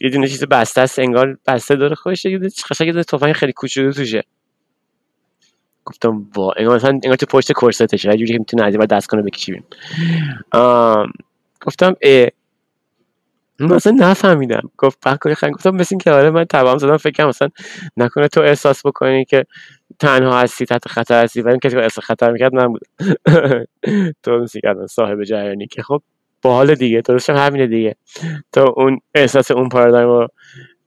[0.00, 1.94] یه دونه چیز بسته است انگار بسته داره.
[1.94, 2.40] خودش یه
[2.80, 4.22] یه تفنگ خیلی کوچولو توشه.
[5.86, 9.22] گفتم وا انگار مثلا انگار تو پشت کورستشه یه جوری می‌تونه از این دست کنه
[9.22, 9.62] بکشی
[11.66, 12.28] گفتم اه
[13.60, 14.70] مثلا نفهمیدم.
[14.78, 17.48] گفت بعد خیلی گفتم مثل که آره من تبام زدم فکر کنم مثلا
[17.96, 19.46] نکنه تو احساس بکنی که
[19.98, 21.40] تنها هستی تحت خطر هستی.
[21.42, 22.80] ولی کسی که احساس خطر می‌کرد من بود
[24.22, 26.02] تو مثل صاحب جریانی که خب
[26.44, 27.96] حال دیگه درست همینه دیگه.
[28.52, 30.28] تا اون احساس اون پارادایم رو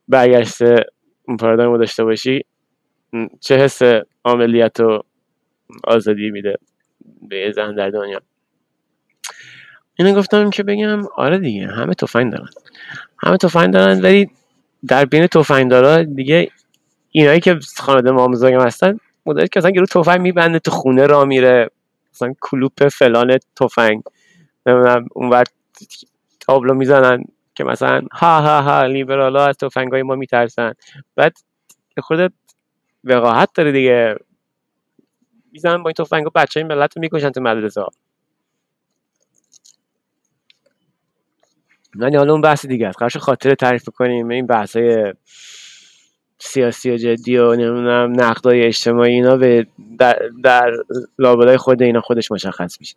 [0.08, 0.76] برگشته
[1.28, 2.46] اون پارادایم رو داشته باشی.
[3.40, 3.82] چه حس
[4.26, 5.04] عملیت و
[5.84, 6.56] آزادی میده
[7.22, 8.22] به زن در دنیا؟
[9.96, 12.50] اینو گفتم که بگم آره دیگه همه توفنگ دارن.
[13.18, 14.30] همه توفنگ دارن ولی
[14.88, 16.52] در بین توفنگ دارا دیگه
[17.12, 21.70] اینایی که خانواده مامزاگم هستن مدل که اصلا گرو توفنگ میبنده تو خونه را میره.
[22.14, 24.02] مثلا کلوپ فلان توفنگ
[24.66, 25.44] نمی‌دونم اون
[26.40, 27.24] تابلو می‌زنن
[27.56, 30.74] که مثلا ها ها ها لیبرال ها از توفنگ ما میترسن.
[31.16, 31.38] بعد
[31.98, 32.34] خود
[33.04, 34.16] وقاحت داره دیگه.
[35.52, 37.90] می‌زنن با این تفنگ و بچه این ملت رو می‌کشن تو مدرسه ها.
[41.96, 43.00] ولی حالا اون بحث دیگه است.
[43.00, 44.30] قرار خاطر تعریف کنیم.
[44.30, 45.14] این بحث های
[46.40, 49.68] سیاسی و جدی و نمی‌دونم نقدای اجتماعی اینا به
[50.00, 50.72] در, در
[51.20, 52.96] لابلای خود اینا خودش مشخص میشه.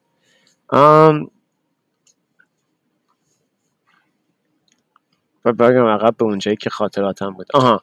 [5.45, 7.47] و برگم عقب به اونجایی که خاطراتم بود.
[7.55, 7.83] آها.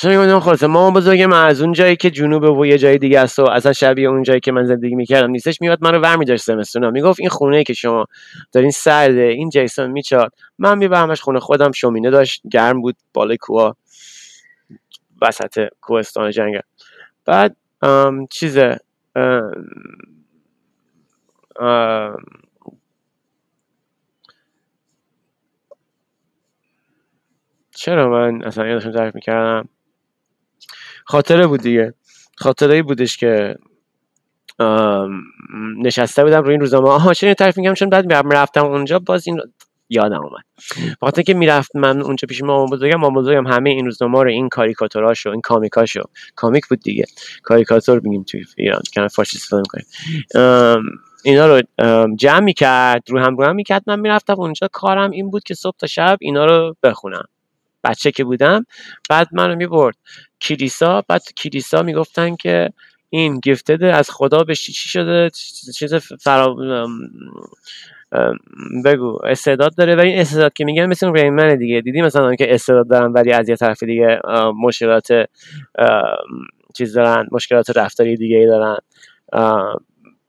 [0.00, 3.38] چون میگم خلاصه ما بزرگم از اون جایی که جنوب و یه جای دیگه است
[3.38, 6.90] و اصلا شبیه اون جایی که من زندگی می‌کردم نیستش میاد منو ور میداشت زمستونا.
[6.90, 8.06] می‌گفت این خونه که شما
[8.52, 10.32] دارین سرده این جیسون میچاد.
[10.58, 13.72] من میبرمش خونه خودم شومینه داشت گرم بود بالای کوه
[15.22, 16.60] وسط کوهستان جنگل.
[17.24, 17.56] بعد
[18.30, 18.78] چیزه
[27.74, 29.68] چرا من اصلا یادشون تعریف می‌کردم؟
[31.10, 31.94] خاطره بود دیگه.
[32.36, 33.56] خاطره بودش که
[35.82, 36.88] نشسته بودم روی این روزنامه.
[36.88, 39.40] آها چرا تعریف میگم؟ چون بعد رفتم اونجا باز این
[39.88, 40.44] یادم اومد.
[41.02, 44.48] وقتی که می‌رفت من اونجا پیش مامان بزرگم مامان بزرگم همه این روزنامه رو این
[44.48, 46.02] کاریکاتوراشو این کامیکاشو
[46.34, 47.04] کامیک بود دیگه.
[47.42, 49.86] کاریکاتور بگیم توی ایران که فارسی استفاده می‌کنیم.
[51.24, 51.62] اینا رو
[52.16, 53.82] جمع می‌کرد رو هم رو هم می‌کرد.
[53.86, 57.24] من می‌رفتم اونجا کارم این بود که صبح تا شب اینا رو بخونم.
[57.84, 58.66] بچه که بودم
[59.08, 59.96] بعد منو می‌برد.
[60.42, 62.70] کلیسا بعد کلیسا می‌گفتن که
[63.10, 65.30] این گفتده از خدا به چی شده؟
[65.78, 66.56] چیز فرا
[68.84, 71.80] بگو استعداد داره؟ ولی این استعداد که میگن مثل ریمن دیگه.
[71.80, 74.20] دیدی مثلا که استعداد دارن ولی از یه طرف دیگه
[74.62, 75.08] مشکلات
[76.74, 78.76] چیز دارن مشکلات رفتاری دیگه دارن.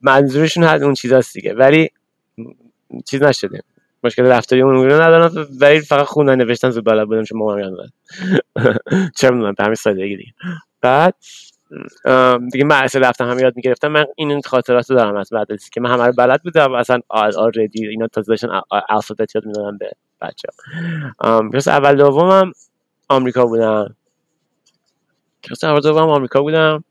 [0.02, 1.54] منظورشون هست اون چیزاست دیگه.
[1.54, 1.90] ولی
[3.10, 3.62] چیز نشده
[4.04, 7.74] مشکل رفتاری اون ندارم ولی فقط خوندن نوشتن زود بلد بودم چون مامان یاد
[9.18, 10.34] چه می‌دونم به همین سادگی دیگه.
[10.82, 11.16] بعد
[12.52, 13.88] دیگه مدرسه رفتم هم یاد می‌گرفتم.
[13.88, 16.74] من این خاطرات رو دارم از مدرسه که من همه رو بلد بودم.
[16.74, 20.48] اصلا آردی اینا تازه داشتن الفابت یاد می‌دادم به بچه
[21.72, 22.52] اول دومم
[23.10, 23.96] آمریکا بودم.
[25.52, 26.84] پس اول دوم آمریکا بودم.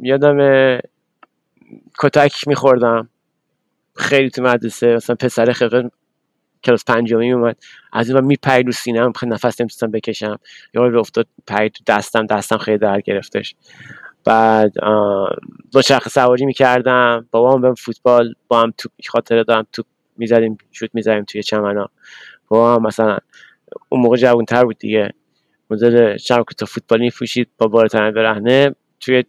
[0.00, 0.38] یادم
[1.98, 3.08] کتک میخوردم.
[3.96, 5.90] خیلی تو مدرسه مثلا پسر خیلی
[6.64, 7.56] کلاس پنجمی اومد.
[7.92, 10.38] از این میپرید رو سینم خیلی نفس نمی‌تونستم بکشم.
[10.74, 13.54] یا افتاد پرید تو دستم دستم خیلی در گرفتش.
[14.24, 14.72] بعد
[15.72, 17.26] با چرخ سواری می‌کردم.
[17.30, 19.82] بابام به فوتبال با هم تو خاطره دارم تو
[20.16, 21.88] می‌زدیم شوت می‌زدیم توی چمنا
[22.48, 23.18] بابا هم مثلا
[23.88, 25.12] اون موقع جوانتر بود دیگه.
[25.70, 29.24] مدل چند تا فوتبالی میفوشید با بار برهنه توی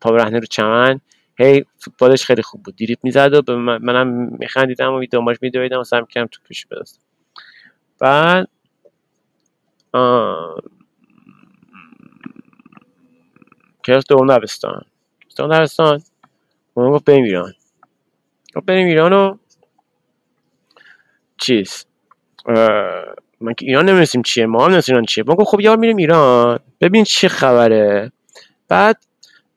[0.00, 1.00] پا برهنه رو چمن.
[1.38, 2.76] هی فوتبالش خیلی خوب بود.
[2.76, 4.06] دیریپ می‌زد و من منم
[4.38, 6.98] میخندیدم و دنبالش میدویدم و سعی می‌کردم تو پیش برسم
[7.98, 8.48] بعد
[13.84, 14.82] کلاس دوم دبستان.
[15.36, 16.02] دوم دبستان.
[16.74, 17.52] اون گفت بریم ایران.
[18.56, 19.36] گفت بریم ایران و
[21.38, 21.86] چیز
[23.40, 25.24] من که ایران نمی‌رسیم چیه ما هم ایران چیه.
[25.26, 26.58] ما گفت خب یار میریم ایران.
[26.80, 28.12] ببین چه خبره.
[28.68, 29.04] بعد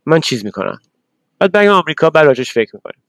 [0.06, 0.80] من چیز می‌کنم.
[1.40, 3.04] بعد برگم آمریکا بعد راجش فکر می‌کنیم.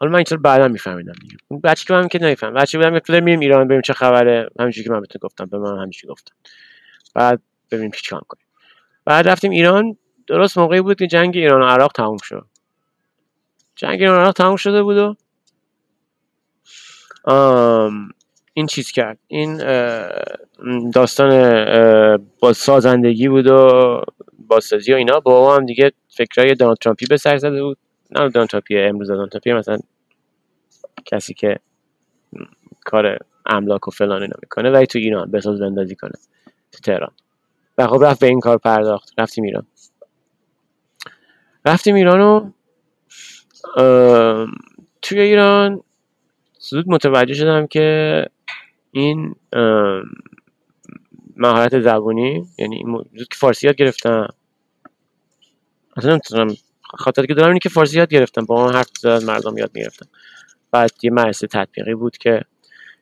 [0.00, 1.36] حالا من اینطور بعدا میفهمیدم دیگه.
[1.48, 4.48] اون بچه که من که نمیفهم بچه بودم که میریم ایران ببینیم چه خبره.
[4.60, 6.34] همینجوری که من بهتون گفتم به من همیشه گفتم
[7.14, 8.46] بعد ببینیم چی چیکار کنیم
[9.04, 9.96] بعد رفتیم ایران.
[10.26, 12.46] درست موقعی بود که جنگ ایران و عراق تموم شد.
[13.76, 15.16] جنگ ایران و عراق تموم شده بود و
[18.54, 19.18] این چیز کرد.
[19.26, 19.56] این
[20.90, 21.30] داستان
[22.40, 24.00] با سازندگی بود و
[24.48, 27.78] بازسازی و اینا با هم دیگه فکرای دونالد ترامپی به سر زده بود.
[28.10, 29.78] نه دونالد ترامپی امروز دونالد ترامپی مثلا
[31.04, 31.58] کسی که
[32.84, 36.12] کار املاک و فلان اینا می‌کنه ولی تو ایران بساز بندازی کنه
[36.72, 37.12] تو تهران.
[37.78, 39.12] و خب رفت به این کار پرداخت.
[39.18, 39.66] رفتیم ایران.
[41.64, 42.50] رفتیم ایران و
[45.02, 45.82] توی ایران
[46.58, 48.26] زود متوجه شدم که
[48.90, 49.34] این
[51.36, 54.28] مهارت زبونی یعنی زود که فارسی یاد گرفتم.
[55.96, 56.54] اصلا نمی‌تونم.
[56.82, 60.08] خاطر که دارم اینه که فارسی یاد گرفتم با اون حرف زدن مردم یاد می‌گرفتم
[60.70, 62.40] بعد یه مدرسه تطبیقی بود که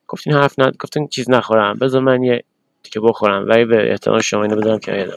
[0.08, 2.44] گفتین حرف ند گفتین چیز نخورم بذار من یه
[2.82, 3.48] تیکه بخورم.
[3.48, 5.14] ولی به احتمال شما اینو بدونم که یاد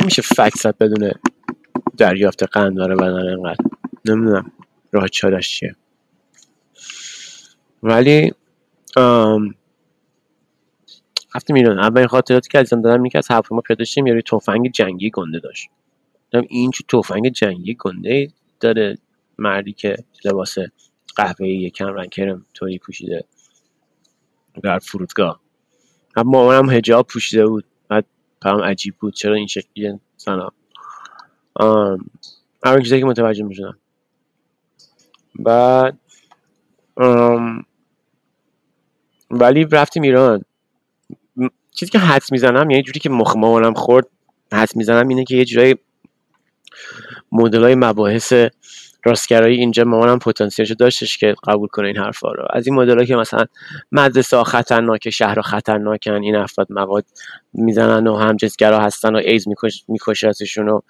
[0.00, 1.14] نمیشه فکس بدونه.
[1.98, 3.64] دریافت قند داره بدن انقدر
[4.04, 4.52] نمی‌دونم
[4.92, 5.76] راه چارش چیه.
[7.82, 8.32] ولی
[11.34, 14.70] رفتیم ایران اولین خاطراتی که ازم دارم این که از هواپیما پیدا شدیم یه توفنگ
[14.70, 15.68] جنگی گنده داشت.
[16.48, 18.28] این چه تفنگ جنگی گنده
[18.60, 18.98] داره
[19.38, 20.56] مردی که لباس
[21.16, 23.24] قهوه‌ای کم رنگ کرم توری پوشیده
[24.62, 25.40] در فرودگاه.
[26.16, 27.64] هم مامانم هجاب پوشیده بود.
[27.88, 28.04] بعد
[28.40, 29.14] برام عجیب بود.
[29.14, 30.52] چرا این شکلی؟ زنا
[31.58, 33.78] اولین چیزی که متوجه می‌شدم.
[35.38, 35.98] بعد
[39.30, 40.44] ولی رفتیم ایران.
[41.74, 44.06] چیزی که حد می‌زنم یعنی جوری که مخ مامانم خورد
[44.52, 45.74] حد می‌زنم اینه که یه جورایی
[47.32, 48.32] مدل های مباحث
[49.04, 52.46] راستگرایی اینجا مامانم پتانسیلشو داشتش که قبول کنه این حرفا رو.
[52.50, 53.44] از این مدل که مثلا
[53.92, 57.04] مدرسه ها خطرناکه شهر خطرناکن این افراد مواد
[57.52, 59.48] می‌زنن و همجنسگرا هستن و ایز
[59.88, 60.24] میکش
[60.58, 60.80] و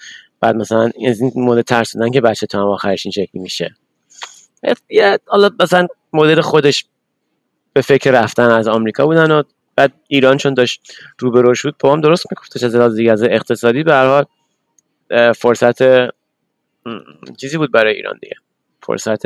[0.41, 3.75] بعد مثلا از این مدل ترسیدن که بچه تا هم آخرش این شکلی میشه.
[5.27, 6.85] حالا مثلا مدل خودش
[7.73, 9.43] به فکر رفتن از آمریکا بودن و
[9.77, 13.83] بعد ایران چون داشت رو به رشد بود پام درست میگفتش از دیگه از اقتصادی
[13.83, 15.83] به فرصت
[17.37, 18.37] چیزی بود برای ایران دیگه.
[18.83, 19.23] فرصت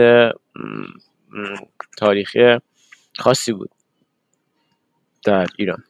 [1.98, 2.58] تاریخی
[3.18, 3.70] خاصی بود
[5.24, 5.84] در ایران.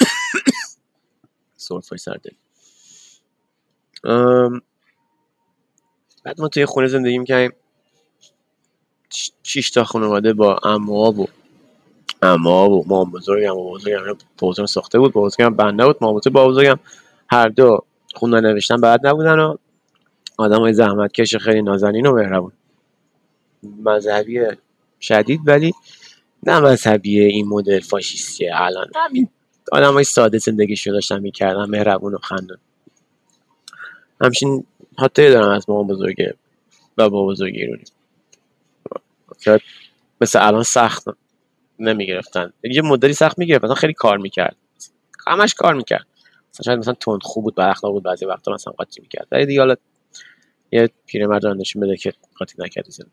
[1.56, 2.30] سرفای سرده
[6.24, 7.52] بعد ما توی خونه زندگی می‌کنیم
[9.42, 11.28] شیش تا خانواده با اما و
[12.22, 16.78] اما و مام بزرگم و بزرگم بزرگم ساخته بود بزرگم بنده بود مام با بزرگم
[17.30, 17.78] هر دو
[18.14, 19.56] خوندن نوشتن بعد نبودن و
[20.36, 22.52] آدم های زحمت کش خیلی نازنین و مهربون.
[23.62, 24.40] مذهبی
[25.00, 25.72] شدید ولی
[26.42, 28.86] نه مذهبی این مدل فاشیستیه الان.
[28.94, 29.28] همین.
[29.72, 32.58] آدم های ساده زندگیشو داشتن می‌کردن مهربون و خندون.
[34.20, 34.64] همچین
[34.98, 36.34] حتی دارم از مامان بزرگه
[36.98, 37.84] و با بزرگ ایرونی.
[40.20, 41.04] مثل الان سخت
[41.78, 42.52] نمی‌گرفتن.
[42.62, 44.56] یه مدلی سخت می‌گرفت مثلا خیلی کار می‌کرد.
[45.26, 46.06] همش کار می‌کرد.
[46.50, 49.26] مثلا شاید مثلا تند خوب بود بر بود بعضی وقتا مثلا قاطی می‌کرد.
[49.32, 49.74] ولی دیگه حالا
[50.72, 53.12] یه پیرمرد نشون بده که قاطی نکرد زندگی.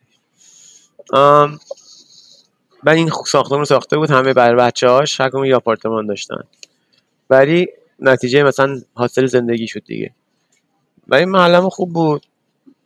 [2.83, 6.43] من این ساختمون ساخته بود همه برای بچه هاش یه آپارتمان داشتن.
[7.29, 7.67] ولی
[7.99, 10.11] نتیجه مثلا حاصل زندگی شد دیگه.
[11.09, 12.25] و این محلم خوب بود.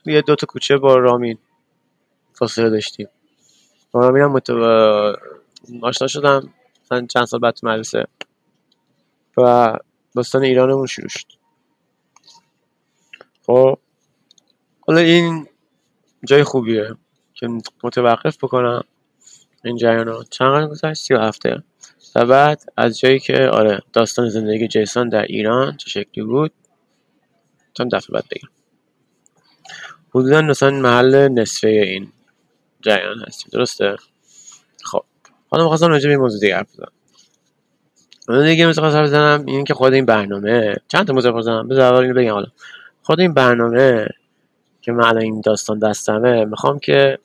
[0.06, 1.38] یه دوتا کوچه با رامین
[2.32, 3.08] فاصله داشتیم.
[3.92, 4.54] با رامین هم متو...
[5.82, 6.54] آشنا شدم.
[6.84, 8.06] مثلا چند سال بعد تو مدرسه.
[9.36, 9.72] و
[10.14, 11.26] داستان ایرانمون شروع شد.
[13.46, 13.78] خب
[14.80, 15.46] حالا این
[16.24, 16.96] جای خوبیه
[17.34, 17.48] که
[17.84, 18.84] متوقف بکنم
[19.64, 20.24] این جریان رو.
[20.30, 21.62] چند گذشت؟ سی و هفته.
[22.14, 26.52] و بعد از جایی که آره داستان زندگی جیسون در ایران چه شکلی بود؟
[27.74, 28.48] چند دفعه بعد بگم.
[30.14, 32.12] حدودا مثلا محل نصفه این
[32.82, 33.48] جریان هستیم.
[33.52, 33.96] درسته؟
[34.84, 35.04] خب.
[35.50, 36.92] حالا می‌خواستم راجع به این موضوع دیگه حرف بزنم.
[38.28, 41.92] اون دیگه مثل حرف بزنم این که خود این برنامه چند تا موضوع بزنم؟ بذار
[41.92, 42.46] اول اینو بگم حالا.
[43.02, 44.08] خود این برنامه
[44.80, 47.18] که من این داستان دستمه می‌خوام که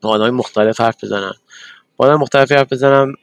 [0.00, 1.34] با آدمای مختلف حرف بزنم.
[1.96, 3.14] با آدم مختلف حرف بزنم.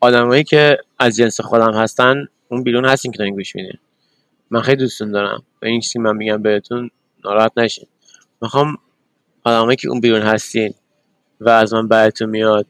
[0.00, 3.78] آدمایی که از جنس خودم هستن اون بیرون هستین که دارین گوش میدین
[4.50, 5.42] من خیلی دوستون دارم.
[5.62, 6.90] و این چیزی من میگم بهتون
[7.24, 7.86] ناراحت نشین.
[8.42, 8.78] می‌خوام
[9.44, 10.74] آدمایی که اون بیرون هستین
[11.40, 12.66] و از من بعدتون میاد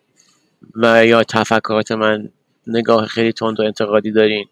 [0.75, 2.29] و یا تفکرات من
[2.67, 4.49] نگاه خیلی تند و انتقادی دارین.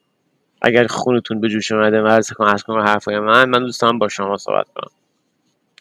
[0.63, 4.37] اگر خونتون به جوش اومده و از کنم از حرفای من من دوستم با شما
[4.37, 4.91] صحبت کنم.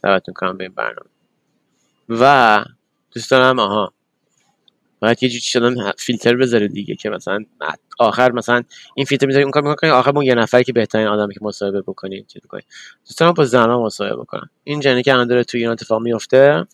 [0.04, 1.10] دعوتتون کنم به این برنامه.
[2.10, 2.66] و
[3.12, 3.94] دوست دارم آها.
[5.06, 7.46] باید یه جوری فیلتر بذاره دیگه که مثلا
[8.00, 8.64] آخر مثلا
[8.96, 11.82] این فیلتر می‌ذاری اون کار می‌کنی آخر اون یه نفری که بهترین آدمی که مصاحبه
[11.82, 12.62] بکنی چی بکنی
[13.06, 16.66] دوست دارم با زنها مصاحبه بکنم این جنی که الان داره توی ایران اتفاق میفته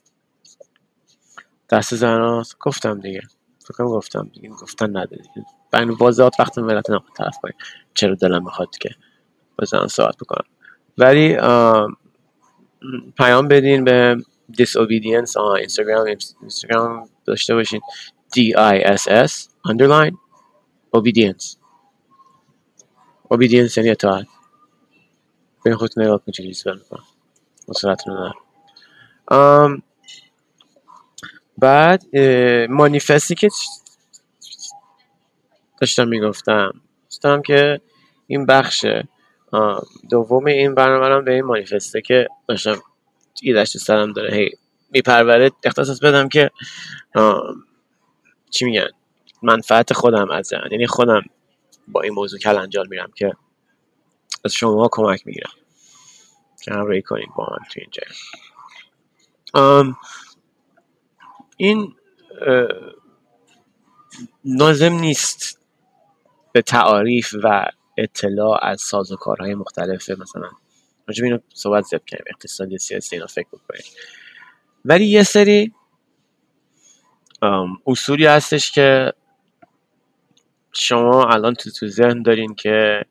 [1.69, 3.21] دست زنها گفتم دیگه.
[3.65, 4.49] فکر گفتم دیگه.
[4.49, 5.23] گفتن نداره
[5.73, 7.55] بین واضحات وقت ملت نقد طرف کنیم
[7.93, 8.89] چرا دلم می‌خواد که
[9.59, 10.45] با زنها صحبت بکنم.
[10.97, 11.37] ولی
[13.17, 14.17] پیام بدین به
[14.51, 16.05] disobedience اینستاگرام
[16.41, 17.81] اینستاگرام داشته باشین.
[18.35, 20.15] D I S S underline
[20.97, 21.45] obedience.
[23.33, 24.27] Obedience یعنی اطاعت.
[25.63, 27.03] به خودتون نگاه کنید چجوری سپر می‌کنم
[27.67, 29.83] مصورتتون ندارم.
[31.57, 32.17] بعد
[32.69, 33.49] مانیفستی که
[35.81, 36.81] داشتم می‌گفتم.
[37.09, 37.81] داشتم که
[38.27, 38.85] این بخش
[40.09, 42.81] دوم این برنامه به این مانیفسته که داشتم
[43.41, 44.49] ایدش سرم داره هی
[44.91, 46.51] میپروره اختصاص بدم که
[48.51, 48.89] چی میگن؟
[49.41, 51.21] منفعت خودم از یعنی خودم
[51.87, 53.31] با این موضوع کلنجال میرم که
[54.45, 55.51] از شما کمک می‌گیرم.
[56.63, 58.03] که همراهی کنید با من توی اینجا
[61.57, 61.95] این
[64.45, 65.59] لازم نیست
[66.51, 67.65] به تعاریف و
[67.97, 70.49] اطلاع از سازوکارهای مختلف مثلا
[71.07, 73.83] راجع به اینو صحبت زیاد کنیم اقتصادی سیاسی اینا فکر بکنیم.
[74.85, 75.73] ولی یه سری
[77.87, 79.13] اصولی هستش که
[80.73, 83.05] شما الان تو تو ذهن دارین که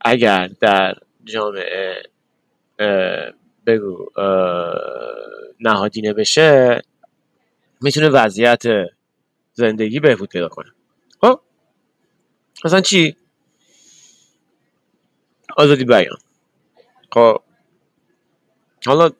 [0.00, 0.94] اگر در
[1.24, 2.02] جامعه
[3.66, 4.10] بگو
[5.60, 6.82] نهادینه بشه
[7.80, 8.62] می‌تونه وضعیت
[9.52, 10.70] زندگی بهبود پیدا کنه.
[11.20, 11.40] خب؟
[12.64, 13.16] مثلا چی؟
[15.56, 16.18] آزادی بیان.
[17.12, 17.42] خب؟
[18.86, 19.10] حالا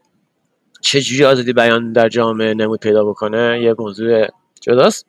[0.81, 4.27] چجوری آزادی بیان در جامعه نمود پیدا بکنه یه موضوع
[4.61, 5.07] جداست.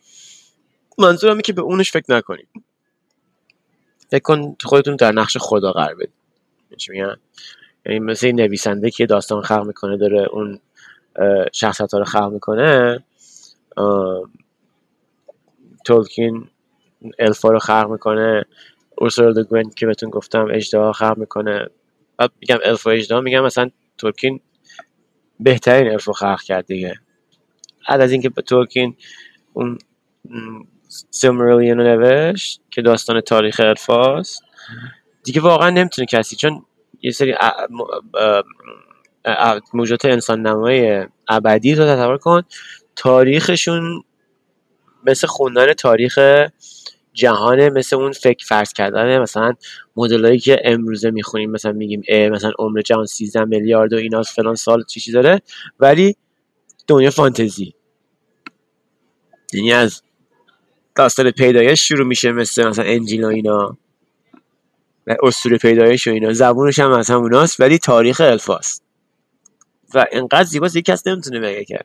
[0.98, 2.48] منظورم که به اونش فکر نکنید.
[4.12, 6.14] فکر کن خودتون در نقش خدا قرار بدید.
[6.78, 7.18] چی میگم؟
[7.86, 10.60] یعنی مثل این نویسنده که داستان خلق می‌کنه داره اون
[11.54, 13.04] شخصیت رو خلق می‌کنه
[15.86, 16.48] تولکین
[17.20, 18.46] الفا رو خلق می‌کنه
[18.98, 21.68] اورسولا دو که بهتون گفتم اجدها خلق می‌کنه.
[22.18, 24.40] بعد میگم الف و اجدها میگم مثلا تولکین
[25.40, 27.00] بهترین الف رو خلق کرد دیگه.
[27.90, 28.96] بعد از اینکه تولکین
[29.54, 29.78] اون
[31.12, 34.44] سیلماریلیون رو نوشت که داستان تاریخ الفاست
[35.24, 36.66] دیگه واقعا نمی‌تونه کسی چون
[37.02, 37.82] یه سری ا- م-
[38.14, 38.44] ا-
[39.26, 42.42] ا- موجودات انسان نمای ابدی رو تصور کن
[42.96, 44.04] تاریخشون
[45.06, 46.20] مثل خوندن تاریخ
[47.14, 49.54] جهانه مثل اون فکر فرض کردن مثلا
[49.96, 54.84] مدلایی که امروزه می‌خونیم مثلا میگیم مثلا عمر جهان 13 میلیارد و اینا فلان سال
[54.84, 55.42] چی چی داره.
[55.80, 56.16] ولی
[56.88, 57.74] دنیا فانتزی.
[59.54, 60.02] یعنی از
[60.96, 63.78] داستان پیدایش شروع میشه مثل مثلا انجیل و اینا.
[65.08, 66.34] و اسطوره پیدایش و اینا.
[66.34, 68.84] زبونش هم از هموناست ولی تاریخ الفاست
[69.94, 71.80] و انقدر زیباست یک کس نمی‌تونه بگه که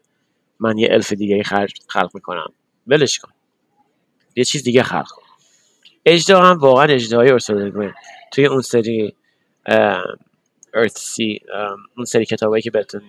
[0.61, 1.43] من یه الف دیگه
[1.89, 2.53] خلق می‌کنم.
[2.87, 3.34] ولش کن.
[4.37, 5.23] یه چیز دیگه خلق کن
[6.07, 7.93] اجدا هم واقعا اجدهای ارسول
[8.33, 9.15] توی اون سری
[10.75, 11.41] ارث سی
[11.97, 13.03] اون سری کتابایی که بهتون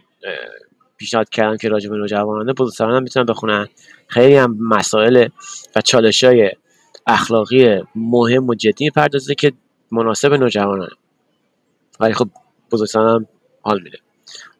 [0.97, 3.67] پیشنهاد کردم که راجع به نوجوانان بزرگسالان هم می‌تونن بخونن
[4.07, 5.27] خیلی هم مسائل
[5.75, 6.51] و چالش های
[7.07, 9.51] اخلاقی مهم و جدی می‌پردازه که
[9.91, 10.89] مناسب نوجوانان
[11.99, 12.29] ولی خب
[12.71, 13.27] بزرگسالان هم
[13.61, 13.97] حال میده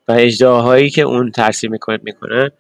[0.08, 2.52] و اجداهایی که اون ترسیم می‌کنه می‌کنه.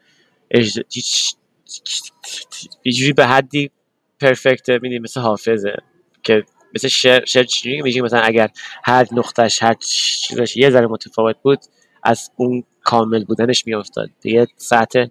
[2.83, 3.71] هیچ به حدی
[4.19, 5.75] پرفکته میدی مثل حافظه
[6.23, 6.43] که
[6.75, 8.49] مثل شعر شعر چجوری میگه؟ مثلا اگر
[8.83, 11.59] هر نقطش هر چیزش یه ذره متفاوت بود
[12.03, 14.09] از اون کامل بودنش میافتاد.
[14.21, 15.05] دیگه سطح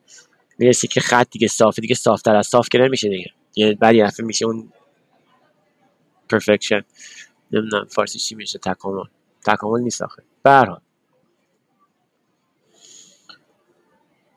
[0.59, 3.31] می‌رسی که خط دیگه صافه دیگه صافتر از صاف که نمیشه دیگه.
[3.57, 4.73] یه بعد یه میشه اون
[6.29, 6.83] پرفکشن
[7.53, 9.05] نمی‌دونم فارسی چی میشه تکامل.
[9.47, 10.23] تکامل نیست آخه.
[10.43, 10.81] به هر حال.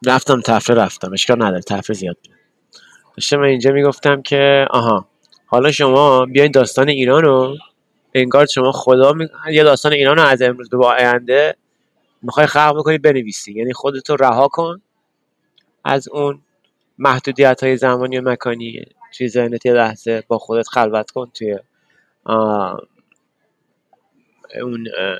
[0.05, 1.13] رفتم تفره رفتم.
[1.13, 1.61] اشکال نداره.
[1.61, 2.17] تفره زیاد
[3.17, 5.07] داشتم اینجا می‌گفتم که آها
[5.45, 7.57] حالا شما بیاین داستان ایران رو.
[8.13, 9.27] انگار شما خدا می...
[9.51, 11.55] یه داستان ایران رو از امروز به آینده
[12.21, 13.53] می‌خوای خلق بکنی بنویسی.
[13.53, 14.81] یعنی خودتو رها کن
[15.83, 16.41] از اون
[16.97, 18.85] محدودیت های زمانی و مکانی
[19.17, 21.59] توی ذهنت یه لحظه با خودت خلوت کن توی
[22.23, 22.81] آه،
[24.61, 25.17] اون اه،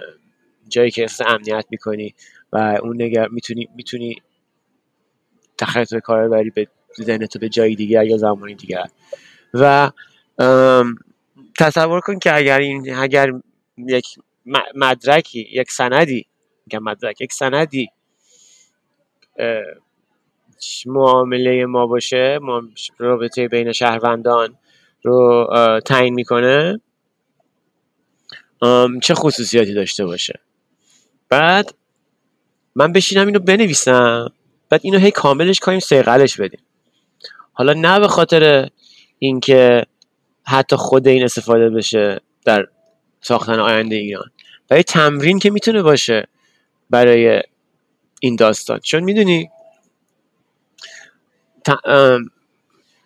[0.69, 2.15] جایی که احساس امنیت می‌کنی
[2.53, 4.15] و اون نگر می‌تونی می‌تونی
[5.57, 6.67] تخیط به کار بری به
[7.03, 8.85] ذهنتو به جایی دیگر یا زمانی دیگر.
[9.53, 9.91] و
[11.59, 13.31] تصور کن که اگر این اگر
[13.77, 14.05] یک
[14.75, 16.25] مدرکی یک سندی
[16.65, 17.89] میگم مدرک یک سندی
[20.85, 22.39] معامله ما باشه
[22.97, 24.57] رابطه بین شهروندان
[25.03, 25.49] رو
[25.85, 26.81] تعیین می‌کنه
[29.01, 30.39] چه خصوصیاتی داشته باشه؟
[31.29, 31.73] بعد
[32.75, 34.33] من بشینم اینو بنویسم
[34.69, 36.59] بعد اینو هی کاملش کنیم سیقلش بدیم.
[37.57, 38.69] حالا نه به خاطر
[39.19, 39.83] اینکه
[40.45, 42.67] حتی خود این استفاده بشه در
[43.21, 44.29] ساختن آینده ایران
[44.67, 46.27] برای تمرین که می‌تونه باشه
[46.89, 47.41] برای
[48.21, 48.79] این داستان.
[48.79, 49.49] چون می‌دونی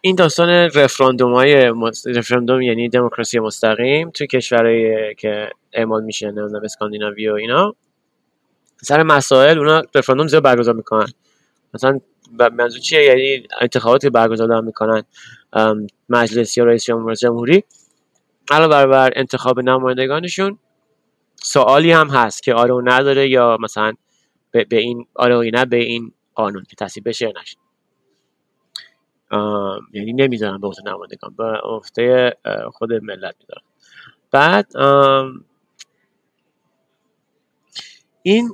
[0.01, 1.73] این داستان رفراندوم های
[2.05, 7.75] رفراندوم یعنی دموکراسی مستقیم توی کشورهایی که اعمال میشه نمی‌دونم اسکاندیناوی و اینا
[8.83, 11.13] سر مسائل اونا رفراندوم زیاد برگزار می‌کنن.
[11.73, 11.99] مثلا
[12.39, 15.03] منظور چیه؟ یعنی انتخاباتی برگزار دارن می‌کنن
[16.09, 17.63] مجلس یا رئیس جمهور جمهوری.
[18.51, 20.57] علاوه بر انتخاب نمایندگانشون
[21.35, 23.93] سوالی هم هست که آره و نداره یا مثلا
[24.51, 27.57] به, این آره و نه به این قانون که تصویب بشه یا نشه.
[29.93, 31.35] یعنی نمی‌ذارن به عهده نمایندگان.
[31.35, 32.37] به عهده
[32.71, 33.65] خود ملت می‌ذارن
[34.31, 34.77] بعد
[38.23, 38.49] این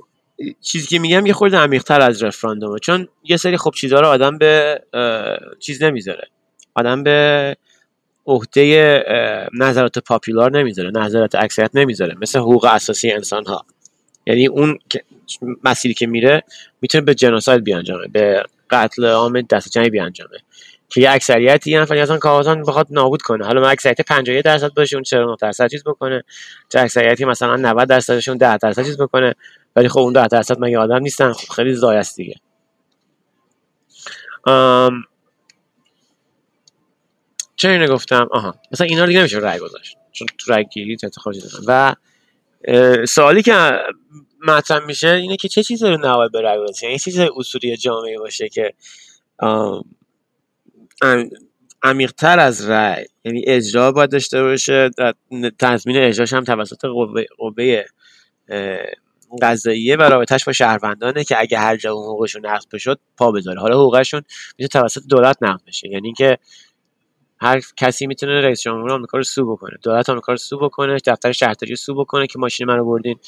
[0.61, 2.79] چیزی که میگم یه خورده عمیق‌تر از رفراندومه.
[2.79, 4.81] چون یه سری خوب چیزها رو آدم به
[5.59, 6.27] چیز نمی‌ذاره.
[6.75, 7.57] آدم به
[8.25, 9.03] عهده
[9.53, 12.15] نظرات پاپولار نمی‌ذاره نظرات اکثریت نمی‌ذاره.
[12.21, 13.65] مثل حقوق اساسی انسان ها
[14.25, 14.79] یعنی اون
[15.63, 16.43] مسیری که میره
[16.81, 20.37] می‌تونه به جنوساید بیانجامه به قتل عام دست جمعی بیانجامه.
[20.89, 23.45] که یه اکثریتی یه نفر اصلا کاوازان بخواد نابود کنه.
[23.45, 26.23] حالا من اکثریت 51 درصد باشه اون 49 درصد چیز بکنه.
[26.69, 29.35] چه اکثریتی مثلا 90 درصدشون 10 درصد چیز بکنه.
[29.77, 32.35] ولی خب اون 10 درصد مگه آدم نیستن؟ خب خیلی زای است دیگه.
[34.47, 35.03] ام...
[37.55, 38.55] چه اینو گفتم؟ آها.
[38.71, 39.97] مثلا اینا دیگه نمیشه رای گذاشت.
[40.11, 41.11] چون تو رای گیری دادن
[41.67, 41.95] و
[43.05, 43.71] سوالی که
[44.47, 48.17] مطرح میشه اینه که چه چیزی رو نباید به رای گذاشت؟ یعنی چیز اصولی جامعه
[48.17, 48.73] باشه که
[51.83, 54.89] عمیقتر از رأی؟ یعنی اجرا باید داشته باشه.
[55.59, 57.83] تضمین اجراش هم توسط قوه, قوه
[59.41, 63.61] قضاییه و رابطش با شهروندانه که اگه هر جا حقوقشون نقض بشد پا بذاره.
[63.61, 64.21] حالا حقوقشون
[64.57, 65.89] میشه توسط دولت نقض بشه.
[65.89, 66.37] یعنی که
[67.39, 69.77] هر کسی می‌تونه رئیس جمهور آمریکا رو سو بکنه.
[69.83, 73.19] دولت آمریکا رو سو بکنه دفتر شهرداری رو سو بکنه که ماشین منو بردین.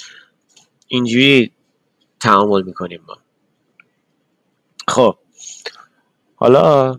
[0.88, 1.52] اینجوری
[2.20, 3.18] تعامل می‌کنیم ما.
[4.88, 5.18] خب.
[6.36, 6.96] حالا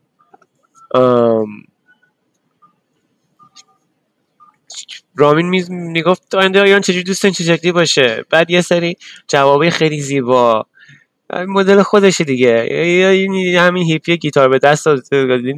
[5.21, 8.97] رامین میز می‌گفت آینده ایران چجوری دوستان چه شکلی باشه؟ بعد یه سری
[9.29, 10.67] جوابه خیلی زیبا.
[11.33, 13.59] مدل خودشه دیگه.
[13.59, 14.89] همین هیپی گیتار به دست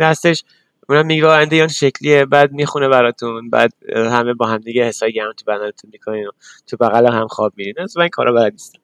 [0.01, 0.45] دستش
[0.89, 2.25] اونم میگه آینده ایران شکلیه.
[2.25, 3.51] بعد می‌خونه براتون.
[3.51, 6.29] بعد همه با هم دیگه حسای گرم تو بندرتون می‌کنین
[6.67, 7.75] تو بغل هم خواب میرین.
[7.79, 8.79] از من کارا بلد نیستم.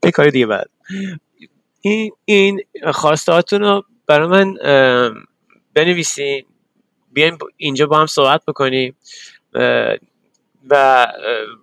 [0.00, 0.70] به کاری دیگه بعد.
[1.80, 2.62] این این
[2.92, 4.54] خواستهاتون رو برای من
[5.74, 6.46] بنویسیم
[7.12, 8.96] بیایم اینجا با هم صحبت بکنیم.
[10.70, 11.06] و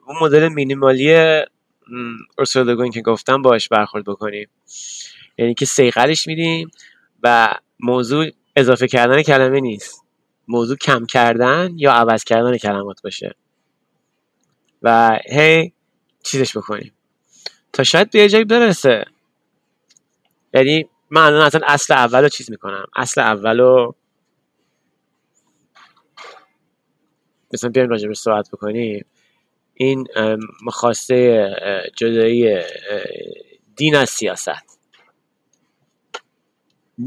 [0.06, 1.16] اون مدل مینیمالی
[2.38, 4.50] ارسولوگوین که گفتم باش برخورد بکنیم.
[5.38, 6.72] یعنی که سیقلش میدیم
[7.24, 10.06] و موضوع اضافه کردن کلمه نیست.
[10.48, 13.36] موضوع کم کردن یا عوض کردن کلمات باشه.
[14.82, 15.74] و هی
[16.24, 16.94] چیزش بکنیم.
[17.74, 19.06] تا شاید به جایی برسه.
[20.54, 22.86] یعنی من الان اصلا اصل اول رو چیز می‌کنم.
[22.96, 23.96] اصل اول رو
[27.54, 29.06] مثلا بیایم راجع به صحبت بکنیم.
[29.74, 30.08] این
[30.66, 31.50] مخواسته
[31.98, 32.62] جدایی
[33.76, 34.80] دین از سیاست.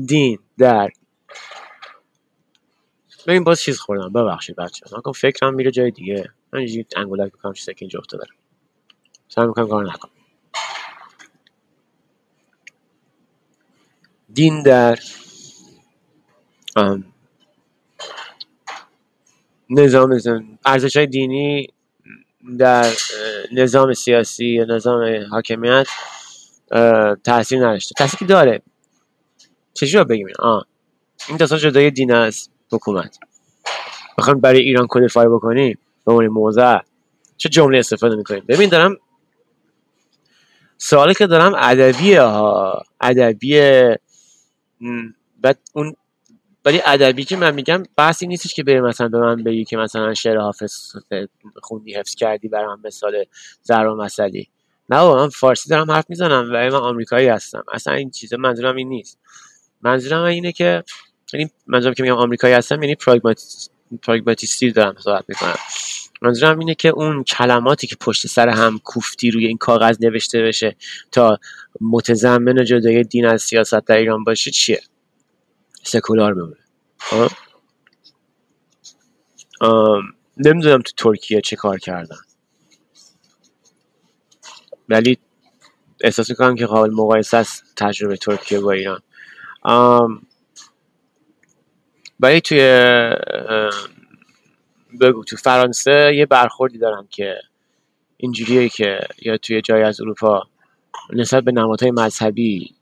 [0.07, 0.91] دین در
[3.27, 4.13] ببین باز چیز خوردم.
[4.13, 6.31] ببخشید بچه من فکرم میره جای دیگه.
[6.53, 8.25] من اینجوری انگولک بکنم چیزی که اینجا افتاده.
[9.29, 10.13] سعی می‌کنم کار نکنم.
[14.33, 14.99] دین در
[19.73, 20.21] نظام
[20.65, 21.67] ارزش های دینی
[22.59, 22.93] در
[23.53, 25.87] نظام سیاسی یا نظام حاکمیت
[27.25, 27.95] تاثیر نداشته.
[27.99, 28.63] تاثیری داره.
[29.75, 30.67] چجوری بگیم؟ آه.
[31.29, 33.19] این داستان جدای دین از حکومت.
[34.19, 36.79] بخوام برای ایران کدیفای بکنیم به عنوان موضع
[37.37, 38.97] چه جمله استفاده می‌کنیم؟ ببین دارم
[40.79, 43.99] سوالی که دارم ادبیه ها ادبیه
[45.41, 45.95] بعد اون
[46.65, 50.15] ولی ادبی که من میگم بحثی نیستش که بری مثلا به من بگی که مثلا
[50.15, 50.75] شعر حافظ
[51.63, 53.25] خوندی حفظ کردی برام مثال
[53.63, 54.49] زهرا مسلی
[54.89, 57.65] نه من فارسی دارم حرف می‌زنم و من آمریکایی هستم.
[57.73, 59.19] اصلا این چیزا منظورم این نیست.
[59.83, 60.85] منظورم اینه که
[61.33, 62.97] یعنی منظورم که میگم آمریکایی هستم یعنی
[64.03, 65.57] پراگماتیستی دارم صحبت می‌کنم.
[66.23, 70.77] منظورم اینه که اون کلماتی که پشت سر هم کوفتی روی این کاغذ نوشته بشه
[71.13, 71.39] تا
[71.81, 74.81] متضمن جدای دین از سیاست در ایران باشه چیه؟
[75.83, 76.57] سکولار بمونه.
[76.99, 77.29] خب؟
[80.37, 82.17] نمی‌دونم تو ترکیه چه کار کردن.
[84.89, 85.19] ولی
[86.01, 89.01] احساس می‌کنم که قابل مقایسه است تجربه ترکیه با ایران.
[92.21, 92.61] ولی توی
[95.01, 97.37] بگو تو فرانسه یه برخوردی دارم که
[98.17, 100.43] اینجوریه که یا توی جای از اروپا
[101.13, 102.75] نسبت به نمادهای مذهبی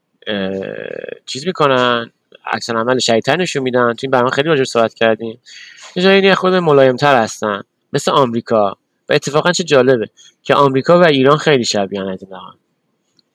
[1.27, 2.13] چیز می‌کنن
[2.47, 3.93] عکس عمل شدیدتر نشون میدن.
[3.93, 5.41] تو این برنامه خیلی راجع صحبت کردیم.
[5.97, 7.63] یه جایی خود ملایمتر هستن.
[7.93, 8.77] مثل آمریکا.
[9.09, 10.07] و اتفاقا چه جالبه
[10.43, 12.41] که آمریکا و ایران خیلی شبیهن از این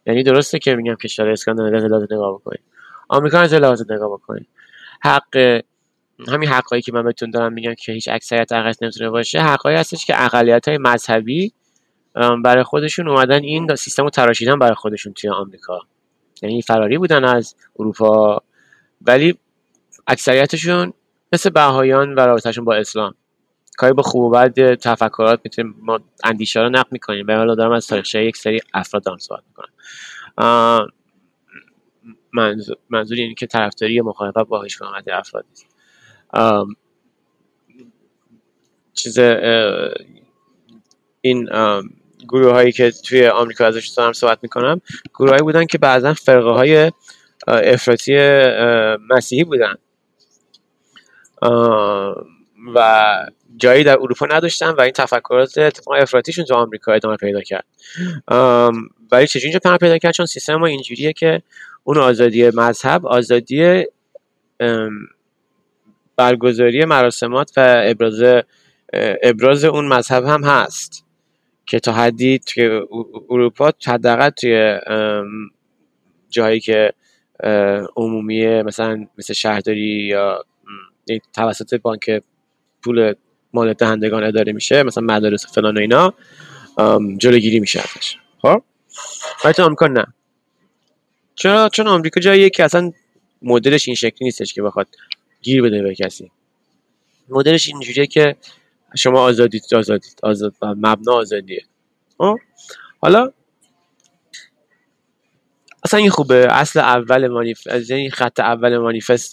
[0.05, 2.61] یعنی درسته که میگم کشور اسکاندیناوی لحاظ نگاه بکنید.
[3.09, 4.47] آمریکا از لحاظ نگاه بکنید.
[5.01, 5.61] حق
[6.27, 9.39] همین حقایی که من بهتون دارم میگم که هیچ اکثریت عقص نمی‌تونه باشه.
[9.39, 11.53] حقایی هستش که اقلیت های مذهبی
[12.43, 15.79] برای خودشون اومدن این سیستم رو تراشیدن برای خودشون توی آمریکا.
[16.41, 18.43] یعنی فراری بودن از اروپا.
[19.01, 19.37] ولی
[20.07, 20.93] اکثریتشون
[21.33, 23.15] مثل بهایان و رابطهشون با اسلام.
[23.77, 27.25] کاری با خوب و بد تفکرات می‌تونیم ما اندیشه رو نقد می‌کنیم.
[27.25, 29.71] به دارم از تاریخچه یک سری افراد دارم صحبت می‌کنم.
[32.33, 35.67] منظور, منظور اینه که طرفداری مخالفت با هیچ از افراد نیست.
[38.93, 39.19] چیز
[41.21, 41.49] این
[42.27, 44.81] گروه هایی که توی آمریکا ازش دارم صحبت می‌کنم
[45.13, 46.91] گروه هایی بودن که بعضا فرقه های
[47.47, 48.17] افراطی
[49.09, 49.75] مسیحی بودن.
[52.75, 53.27] و
[53.57, 57.65] جایی در اروپا نداشتن و این تفکرات اتفاقا افراطیشون تو آمریکا ادامه پیدا کرد.
[59.11, 61.41] ولی چجوری اینجا پیدا کرد؟ چون سیستم ما اینجوریه که
[61.83, 63.85] اون آزادی مذهب آزادی
[66.15, 68.43] برگزاری مراسمات و ابراز
[69.23, 71.05] ابراز اون مذهب هم هست
[71.65, 72.81] که تا حدی توی
[73.29, 74.79] اروپا حداقل توی
[76.29, 76.93] جایی که
[77.95, 80.45] عمومی مثلا مثل شهرداری یا
[81.33, 82.23] توسط بانک
[82.83, 83.13] پول
[83.53, 86.13] مال دهندگان اداره میشه مثلا مدارس فلان و اینا
[87.17, 88.17] جلوگیری میشه ازش.
[88.41, 88.63] خب؟
[89.45, 90.05] ولی تو آمریکا نه.
[91.35, 92.91] چرا؟ چون آمریکا جاییه که اصلا
[93.41, 94.87] مدلش این شکلی نیستش که بخواد
[95.41, 96.31] گیر بده به کسی.
[97.29, 98.35] مدلش اینجوریه که
[98.95, 101.63] شما آزادید آزادید آزاد مبنا آزادیه.
[102.17, 102.37] خب؟
[103.01, 103.31] حالا
[105.85, 106.47] اصلا این خوبه.
[106.49, 109.31] اصل اول مانیف از این خط اول مانیفست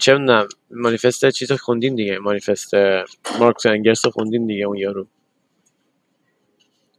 [0.00, 2.18] چه می‌دونم مانیفست چیز خوندیم دیگه.
[2.18, 2.74] مانیفست
[3.38, 5.06] مارکس انگرس رو خوندیم دیگه اون یارو.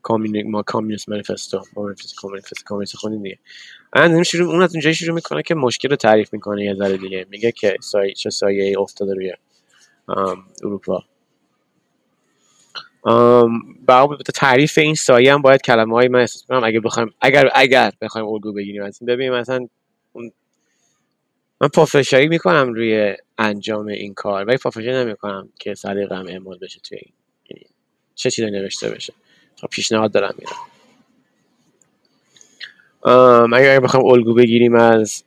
[0.02, 3.40] کامیونی ما کامیونیست مانیفستو مانیفست کامیونیست کامیونیست خوندیم دیگه.
[3.96, 7.26] اون شروع اون از اونجایی شروع می‌کنه که مشکل رو تعریف می‌کنه یه ذره دیگه.
[7.30, 9.34] میگه که سایه چه سایه افتاده روی
[10.64, 11.04] اروپا.
[13.88, 17.92] با تعریف این سایه هم باید کلمه های من احساس کنم اگر بخوایم اگر اگر
[18.02, 19.68] بخوایم الگو بگیریم از این ببینیم مثلا
[21.62, 26.98] من پافشاری می‌کنم روی انجام این کار ولی پافشاری نمی‌کنم که سلیقم اعمال بشه توی
[27.02, 27.14] این
[27.50, 27.66] یعنی
[28.16, 29.14] چه چیزی نوشته بشه.
[29.58, 30.58] تا پیشنهاد دارم میرم
[33.54, 35.24] اگر بخوایم الگو بگیریم از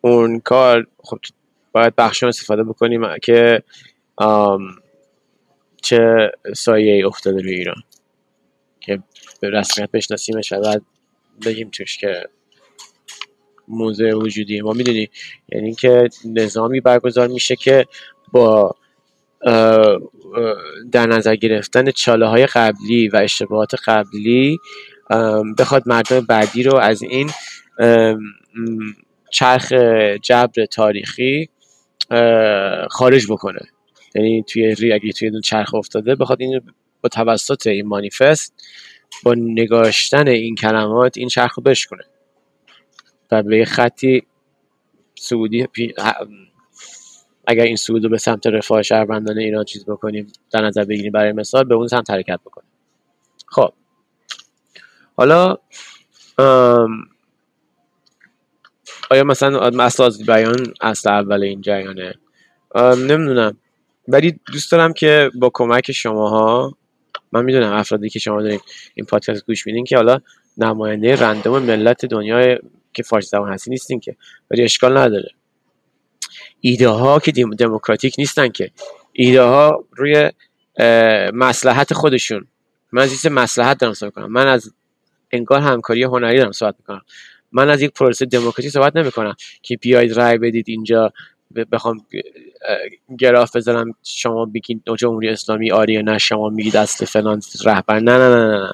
[0.00, 1.18] اون کار خب
[1.72, 3.62] باید بخشان استفاده بکنیم که
[5.82, 7.82] چه سایه افتاده روی ایران
[8.80, 9.02] که
[9.40, 10.82] به رسمیت بشناسیمش و بعد
[11.46, 12.24] بگیم توش که
[13.68, 15.08] موضوع وجودی ما می‌دونی
[15.52, 17.86] یعنی که نظامی برگزار میشه که
[18.32, 18.76] با
[20.92, 24.58] در نظر گرفتن چاله های قبلی و اشتباهات قبلی
[25.58, 27.30] بخواد مردم بعدی رو از این
[29.30, 29.72] چرخ
[30.22, 31.48] جبر تاریخی
[32.90, 33.60] خارج بکنه.
[34.14, 36.60] یعنی توی ری اگه توی چرخ افتاده بخواد این
[37.00, 38.54] با توسط این مانیفست
[39.22, 42.04] با نگاشتن این کلمات این چرخ رو بشکنه
[43.30, 44.22] و به خطی
[45.14, 45.66] سعودی
[47.46, 51.32] اگر این سعود رو به سمت رفاه شهروندان ایران چیز بکنیم در نظر بگیریم برای
[51.32, 52.70] مثال به اون سمت حرکت بکنیم
[53.46, 53.72] خب.
[55.16, 55.56] حالا
[59.10, 62.14] آیا مثلا اصل بیان اصل اول این جریانه؟
[62.76, 63.56] نمی‌دونم.
[64.12, 66.76] ولی دوست دارم که با کمک شماها
[67.32, 68.60] من می‌دونم افرادی که شما دارین
[68.94, 70.20] این پادکست گوش میدین که حالا
[70.56, 72.58] نماینده رندوم ملت دنیا
[72.94, 74.16] که فارسی زبان هستی نیستین که
[74.50, 75.30] ولی اشکال نداره.
[76.60, 78.70] ایده ها که دموکراتیک نیستن که.
[79.12, 80.30] ایده ها روی
[81.34, 82.46] مسلحت خودشون.
[82.92, 84.72] من از مسلحت دارم صحبت کنم من از
[85.32, 87.02] انگار همکاری هنری دارم صحبت می‌کنم.
[87.52, 91.12] من از یک پروسه دموکراسی صحبت نمی‌کنم که بیاید رای بدید اینجا.
[91.72, 92.06] بخوام
[93.18, 98.00] گراف بزنم شما بگید جمهوری اسلامی آریه نه شما میگید دست فلان رهبر.
[98.00, 98.72] نه نه نه نه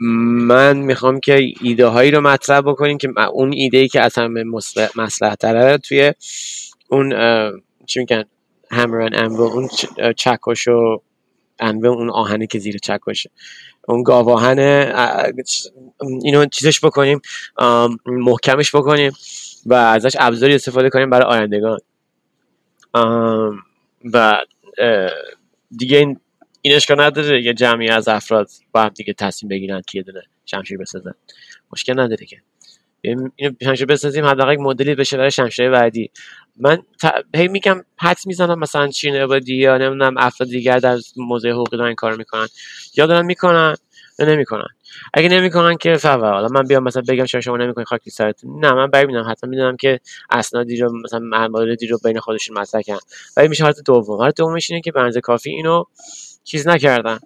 [0.00, 4.28] من می‌خوام که ایده هایی رو مطرح بکنیم که اون ایده ای که اصلا
[4.96, 6.12] مسلح تره توی
[6.88, 7.12] اون
[7.86, 8.24] چی میگن
[8.70, 9.68] همران انو اون
[10.16, 11.02] چکش و
[11.58, 13.30] انو اون آهنی که زیر چکشه.
[13.88, 14.58] اون گاواهن
[16.22, 17.20] اینو چیزش بکنیم
[18.06, 19.12] محکمش بکنیم.
[19.66, 21.78] و ازش ابزاری استفاده کنیم برای آیندگان.
[24.12, 24.40] و
[25.76, 26.20] دیگه این
[26.62, 30.22] این اشکال نداره یه جمعی از افراد با هم دیگه تصمیم بگیرن که یه دونه
[30.46, 31.14] شمشیر بسازن.
[31.72, 32.36] مشکل نداره که.
[33.00, 33.28] اینو
[33.62, 36.10] شمشیر بسازیم حداقل یک مدلی بشه برای شمشیر بعدی.
[36.56, 36.78] من
[37.34, 41.94] هی میگم حد می‌زنم مثلا چین عبادی یا نمی‌دونم افراد دیگر در موضوع حقوقی دارن
[41.94, 42.48] کار می‌کنن.
[42.96, 43.74] یا دارن می‌کنن
[44.18, 44.68] یا نمی‌کنن.
[45.14, 48.72] اگه نمی‌کنن که فوا حالا من بیام مثلا بگم چرا شما نمی‌کنین خاکی سرتون نه
[48.72, 53.00] من برای می‌دونم حتما می‌دونم که اسنادی رو مثلا مواردی رو بین خودشون مطرح کردن.
[53.36, 54.16] ولی میشه حالت دوم.
[54.16, 55.84] حالت دومش اینه که به کافی اینو
[56.44, 57.18] چیز نکردن.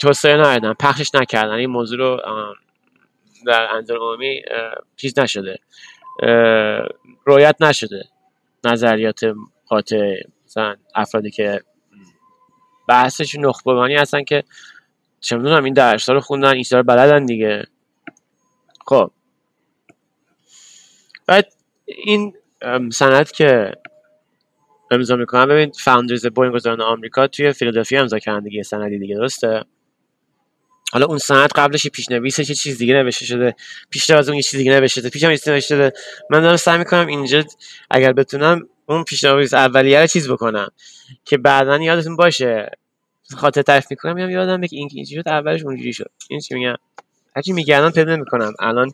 [0.00, 0.74] توسعه ندادن.
[0.74, 1.52] پخشش نکردن.
[1.52, 2.20] این موضوع رو
[3.46, 4.42] در انظر عمومی
[4.96, 5.58] چیز نشده.
[7.24, 8.04] رویت نشده.
[8.64, 9.20] نظریات
[9.66, 10.14] قاطع
[10.46, 11.62] مثلا افرادی که
[12.88, 14.44] بحثش نخبگانی هستن که
[15.20, 15.76] چه می‌دونم این
[16.08, 17.64] رو خوندن این رو بلدن دیگه.
[18.86, 19.10] خب.
[21.26, 21.52] بعد
[21.86, 22.34] این
[22.92, 23.72] سند که
[24.90, 29.64] امضا می‌کنم ببین فاوندرز بنیانگذاران آمریکا توی فیلادلفیا امضا کردن دیگه سندی دیگه درسته؟
[30.92, 33.54] حالا اون سند قبلش پیشنویسش یه چیز دیگه نوشته شده
[33.90, 35.92] پیش از اون یه چیز دیگه نوشته شده پیشم نوشته شده.
[36.30, 37.44] من دارم سعی می‌کنم اینجا
[37.90, 40.68] اگر بتونم اون پیشنویس اولیه رو چیز بکنم
[41.24, 42.70] که بعدا یادتون باشه
[43.36, 46.10] خاطر تعریف می‌کنم میام یادم که این شد اولش اونجوری شد.
[46.28, 46.74] این چی میگم؟
[47.36, 48.52] هرچی میگردم پیدا می‌کنم.
[48.60, 48.90] الان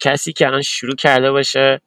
[0.00, 1.80] کسی که الان شروع کرده باشه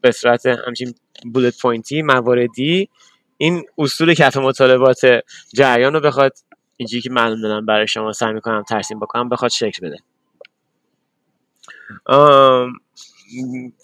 [0.00, 0.94] به صورت همچین
[1.32, 2.88] بولت پوینتی مواردی
[3.36, 5.00] این اصول کف مطالبات
[5.54, 6.32] جریان رو بخواد
[6.76, 9.96] اینجوری که معلوم دادم برای شما سعی می‌کنم ترسیم بکنم بخواد شکل بده.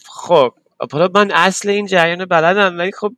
[0.05, 0.55] خب
[0.93, 3.13] حالا من اصل این جریان بلدم ولی خب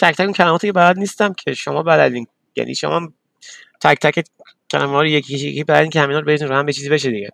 [0.00, 2.26] تک تک کلماتی که بلد نیستم که شما بلدین.
[2.56, 3.12] یعنی شما
[3.80, 4.24] تک تک
[4.70, 7.30] کلمه رو یکی یکی بلدین که همینا رو بریزین رو هم به چیزی بشه دیگه.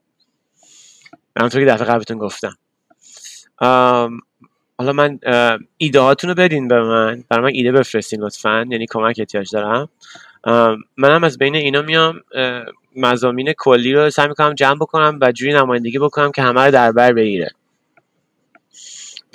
[1.37, 2.57] همونطور که دفعه قبلتون گفتم.
[4.79, 5.19] حالا من
[5.77, 7.25] ایده هاتون رو بدین به من.
[7.29, 8.67] برای من ایده بفرستین لطفا.
[8.71, 9.89] یعنی کمک احتیاج دارم.
[10.97, 12.21] منم از بین اینا میام.
[12.97, 16.93] مزامین کلی رو سعی می‌کنم جمع بکنم و جوری نمایندگی بکنم که همه رو در
[16.93, 17.51] بر بگیره.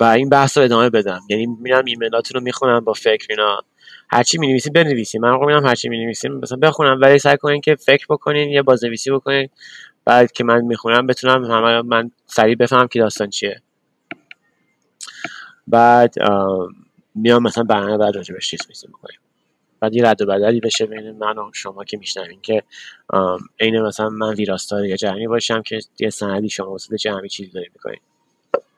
[0.00, 1.20] و این بحث رو ادامه بدم.
[1.28, 3.62] یعنی میرم ایمیلاتون رو می‌خونم با فکر اینا.
[4.10, 7.74] هرچی می نویسیم بنویسیم من میرم هرچی می نویسیم مثلا بخونم ولی سعی کنین که
[7.76, 9.48] فکر بکنین یا بازنویسی بکنین
[10.04, 13.62] بعد که من می‌خونم بتونم همه من سریع بفهمم که داستان چیه.
[15.66, 16.14] بعد
[17.14, 19.18] میام مثلا برنامه بعد راجبش چیز می‌کنیم
[19.80, 22.62] بعد یه رد و بدلی بشه بین من و شما که میشنوین که
[23.60, 27.70] عین مثلا من ویراستار یا جمعی باشم که یه سندی شما وسط جمعی چیزی داری
[27.74, 28.00] می‌کنید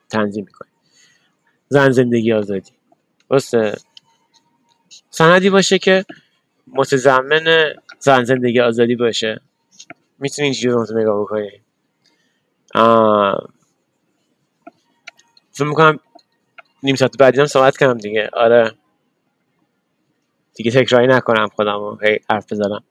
[0.09, 0.71] تنظیم می‌کنید
[1.69, 2.71] زن زندگی آزادی.
[3.29, 3.73] درسته؟
[5.11, 6.05] سندی باشه که
[6.67, 9.41] متضمن زن زندگی آزادی باشه.
[10.19, 11.61] می‌تونی اینجوری رو نگاه بکنید
[15.51, 15.99] فکر می‌کنم
[16.83, 18.29] نیم ساعت بعدی هم صحبت کنم دیگه.
[18.33, 18.71] آره.
[20.55, 22.83] دیگه تکراری نکنم خودم هی حرف بزنم.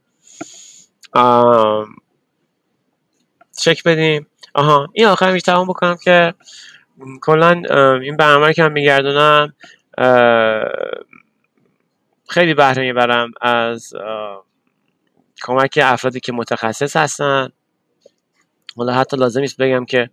[3.57, 4.27] چک بدیم.
[4.55, 4.89] آها.
[4.93, 6.35] این آخر میشه تمام بکنم که
[7.23, 7.63] کلا
[8.03, 9.53] این برنامه که من میگردونم
[12.31, 13.93] خیلی بهره می‌برم از
[15.43, 17.49] کمک افرادی که متخصص هستن.
[18.77, 20.11] حالا حتی لازم نیست بگم که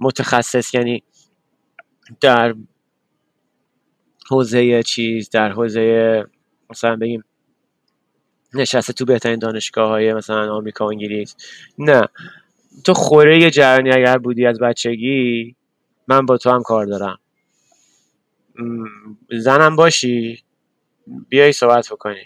[0.00, 1.02] متخصص یعنی
[2.20, 2.54] در
[4.30, 6.24] حوزه چیز در حوزه
[6.70, 7.24] مثلا بگیم
[8.54, 11.36] نشسته تو بهترین دانشگاه های مثلا آمریکا و انگلیس.
[11.78, 12.08] نه.
[12.84, 15.56] تو خوره یه جرانی اگر بودی از بچگی
[16.08, 17.18] من با تو هم کار دارم.
[19.30, 20.44] زنم باشی.
[21.28, 22.24] بیای صحبت بکنی.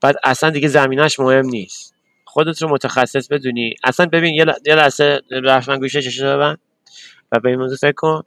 [0.00, 1.94] بعد اصلا دیگه زمینش مهم نیست.
[2.24, 3.74] خودت رو متخصص بدونی.
[3.84, 4.34] اصلا ببین
[4.66, 6.56] یه لحظه رفت من گوشه چشم
[7.32, 8.22] و به این موضوع فکر کن.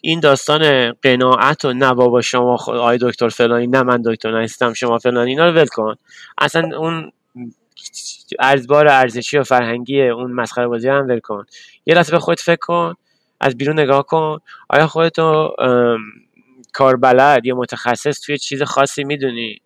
[0.00, 4.98] این داستان قناعت و نه بابا شما آی دکتر فلانی نه من دکتر نیستم شما
[4.98, 5.94] فلانی اینا رو ول کن.
[6.38, 7.12] اصلا اون
[8.38, 11.46] ارزبار ارزشی و فرهنگی اون مسخره بازی هم ول کن.
[11.86, 12.94] یه لحظه به خودت فکر کن
[13.40, 14.38] از بیرون نگاه کن.
[14.68, 15.56] آیا خودتو
[16.76, 19.58] کاربلد یا متخصص توی چیز خاصی می‌دونی.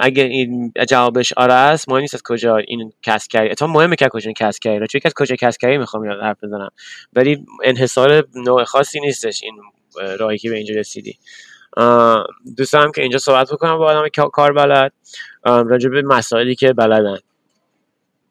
[0.00, 4.32] اگر این جوابش آره است مهم نیست از کجا این کسب اتفاقا مهمه که کجا
[4.36, 6.68] کسب کردی چون از کجا کسب کردی می‌خوام حرف بزنم.
[7.12, 9.54] ولی انحصار نوع خاصی نیستش این
[10.18, 11.18] راهی که به اینجا رسیدی.
[12.56, 14.92] دوست دارم که اینجا صحبت بکنم با آدم کار بلد
[15.44, 17.18] راجع به مسائلی که بلدن.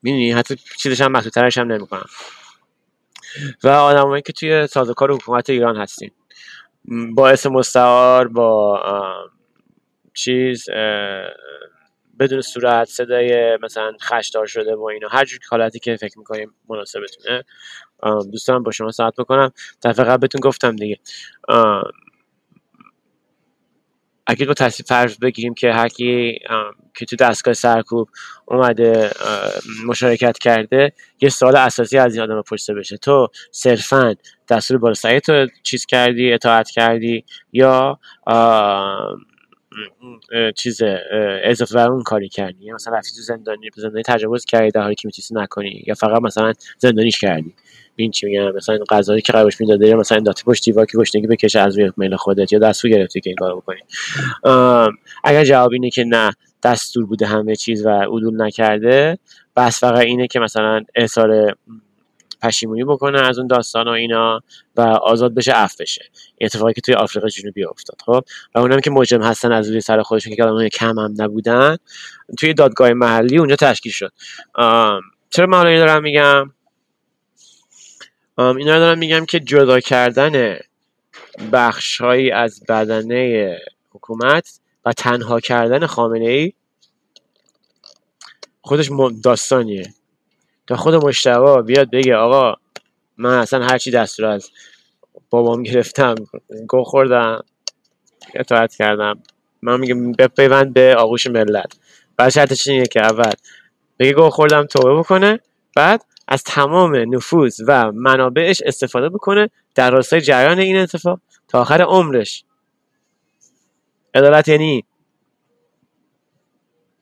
[0.01, 2.05] می‌دونی حتی چیزش هم محدودترش هم نمی‌کنم.
[3.63, 6.11] و آدمایی که توی سازوکار حکومت ایران هستین
[7.15, 8.83] باعث مستعار با
[10.13, 10.69] چیز
[12.19, 15.07] بدون صورت صدای مثلا خشدار شده و اینا.
[15.07, 17.43] هر جور حالتی که فکر می‌کنیم مناسبتونه.
[18.31, 19.51] دوستان با شما صحبت بکنم.
[19.83, 20.97] دفعه قبلتون گفتم دیگه.
[24.31, 26.39] اگه با تصویر فرض بگیریم که هر کی
[26.95, 28.09] که تو دستگاه سرکوب
[28.45, 29.11] اومده
[29.85, 32.97] مشارکت کرده یه سوال اساسی از این آدم پرسیده بشه.
[32.97, 34.15] تو صرفا
[34.49, 37.99] دستور بالا تو چیز کردی اطاعت کردی یا
[40.55, 40.81] چیز
[41.43, 44.95] اضافه بر اون کاری کردی؟ یا مثلا رفتی تو زندانی زندانی تجاوز کردی در حالی
[44.95, 47.53] که می‌تونی نکنی؟ یا فقط مثلا زندانیش کردی؟
[47.95, 51.27] این چی میگم مثلا غذایی که قرارش می‌داده یا مثلا داتی پشت دیوار که گشنگی
[51.27, 53.81] بکشه از روی میل خودت؟ یا دستور گرفتی که این کارو بکنی؟
[55.23, 56.31] اگر جواب اینه که نه
[56.63, 59.17] دستور بوده همه چیز و عدول نکرده
[59.55, 61.55] بس فقط اینه که مثلا احسار
[62.41, 64.41] پشیمونی بکنه از اون داستان و اینا
[64.75, 66.05] و آزاد بشه اف بشه.
[66.37, 68.23] این اتفاقی که توی آفریقا جنوبی افتاد خب؟
[68.55, 71.77] و اونم که مجرم هستن از روی سر خودشون که آدمای کم هم نبودن.
[72.39, 74.11] توی دادگاه محلی اونجا تشکیل شد.
[75.29, 76.51] چرا من این دارم میگم؟
[78.37, 80.57] اینا دارم میگم که جدا کردن
[81.51, 82.01] بخش
[82.33, 83.57] از بدنه
[83.91, 86.53] حکومت و تنها کردن خامنه ای
[88.61, 88.89] خودش
[89.23, 89.93] داستانیه.
[90.67, 92.55] تا خود مشتبا بیاد بگه آقا
[93.17, 94.51] من اصلا هرچی دستور از
[95.29, 96.15] بابام گرفتم
[96.67, 97.43] گو خوردم
[98.35, 99.23] اطاعت کردم.
[99.61, 101.77] من میگم بپیوند به آغوش ملت.
[102.17, 103.33] بعد شرطش اینه که اول
[103.99, 105.39] بگه گو خوردم توبه بکنه.
[105.75, 111.81] بعد از تمام نفوذ و منابعش استفاده بکنه در راستای جریان این اتفاق تا آخر
[111.81, 112.43] عمرش.
[114.13, 114.85] عدالت یعنی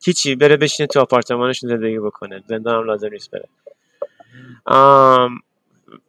[0.03, 2.43] هیچی بره بشینه تو آپارتمانش زندگی بکنه.
[2.47, 3.49] زندان هم لازم نیست بره.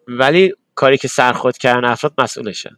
[0.09, 2.77] ولی کاری که سرخود کردن افراد مسئولشن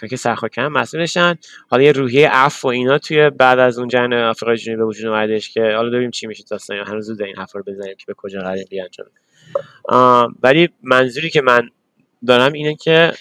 [0.00, 1.34] کاری که سرخود کردن مسئولشن.
[1.70, 5.06] حالا یه روحیه عفو و اینا توی بعد از اون جنگ آفریقای جنوبی به وجود
[5.06, 6.76] اومدش که حالا ببینیم چی میشه داستان.
[6.76, 9.06] هنوز زود این حرفا رو بزنیم که به کجا قرار بیانجام
[10.42, 11.70] ولی منظوری که من
[12.26, 13.12] دارم اینه که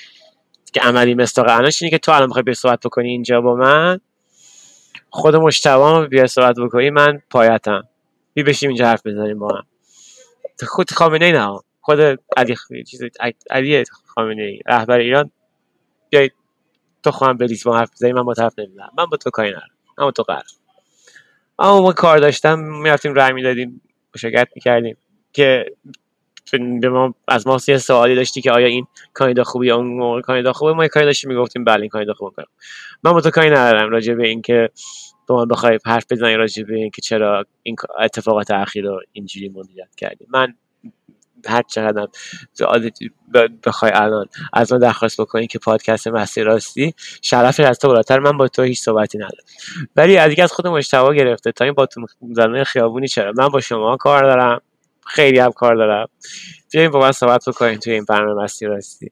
[0.73, 3.99] که عملی مستاق اینه که تو الان بخوای صحبت بکنی اینجا با من
[5.09, 7.83] خود مشتبه بیا صحبت بکنی من پایتم.
[8.33, 9.65] بی بشیم اینجا حرف بزنیم با هم.
[10.67, 11.59] خود خامنه ای نه.
[11.81, 11.99] خود
[12.37, 12.55] علی
[12.87, 13.01] چیز
[13.49, 15.31] علی خامنه ای رهبر ایران.
[16.09, 16.33] بیاید
[17.03, 18.15] تو خواهم بلیس با حرف بزنیم.
[18.15, 19.69] من با طرف نمیدم من با تو کاری ندارم.
[19.97, 20.43] با تو قرار
[21.59, 22.59] اما ما کار داشتم.
[22.59, 23.81] می‌رفتیم رای می‌دادیم.
[24.15, 24.97] مشاگرت می‌کردیم.
[25.33, 25.65] که
[26.81, 30.73] به ما از ما یه سوالی داشتی که آیا این کانیدا خوبی اون موقع خوبه؟
[30.73, 32.43] ما کاری داشتیم می‌گفتیم بله این کانیدا خوبه
[33.03, 34.69] من با تو کاری ندارم راجع به اینکه
[35.27, 39.95] به من بخوای حرف بزنی راجع به اینکه چرا این اتفاقات اخیر رو اینجوری مدیریت
[39.95, 40.25] کردی.
[40.29, 40.53] من
[41.45, 42.07] هر چقدر
[43.65, 48.37] بخوای الان از من درخواست بکنی که پادکست مسیر راستی شرفی از تو بالاتر من
[48.37, 49.43] با تو هیچ صحبتی ندارم.
[49.95, 51.51] ولی از از خود مشتوا گرفته.
[51.51, 54.61] تا این با تو زنه خیابونی چرا؟ من با شما کار دارم.
[55.07, 56.07] خیلی هم کار دارم.
[56.71, 59.11] بیایم با من صحبت بکنیم توی این برنامه مسیر راستی.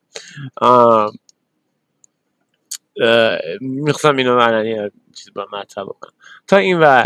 [3.61, 6.13] می‌خواستم اینو معنی چیز با مطرح بکنم.
[6.47, 7.03] تا این و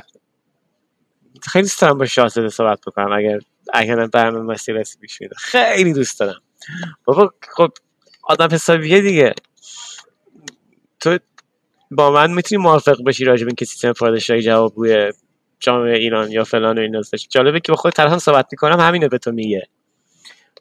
[1.42, 3.40] خیلی دوست دارم با شاهزاده صحبت بکنم اگر
[3.74, 6.42] اگر برنامه مسیر راستی پیش خیلی دوست دارم.
[7.06, 7.72] بابا خب
[8.24, 9.34] آدم حسابیه دیگه.
[11.00, 11.18] تو
[11.92, 15.14] با من می‌تونی موافق بشی راجب این که سیستم پادشاهی جوابگوی
[15.60, 19.18] جامعه ایران یا فلان و این جالبه که با خود طرف صحبت می‌کنم همینو به
[19.18, 19.68] تو میگه.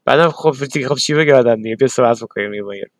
[0.05, 0.55] بعدم خب
[0.89, 2.91] خب چی بگه آدم دیگه بیا صحبت بکنیم میگه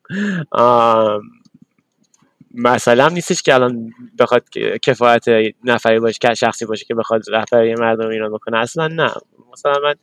[2.55, 4.49] مثلا هم نیستش که الان بخواد
[4.83, 5.25] کفایت
[5.65, 8.59] نفری باشه که شخصی باشه که بخواد رهبری مردم ایران بکنه.
[8.59, 9.11] اصلا نه.
[9.53, 9.95] مثلا من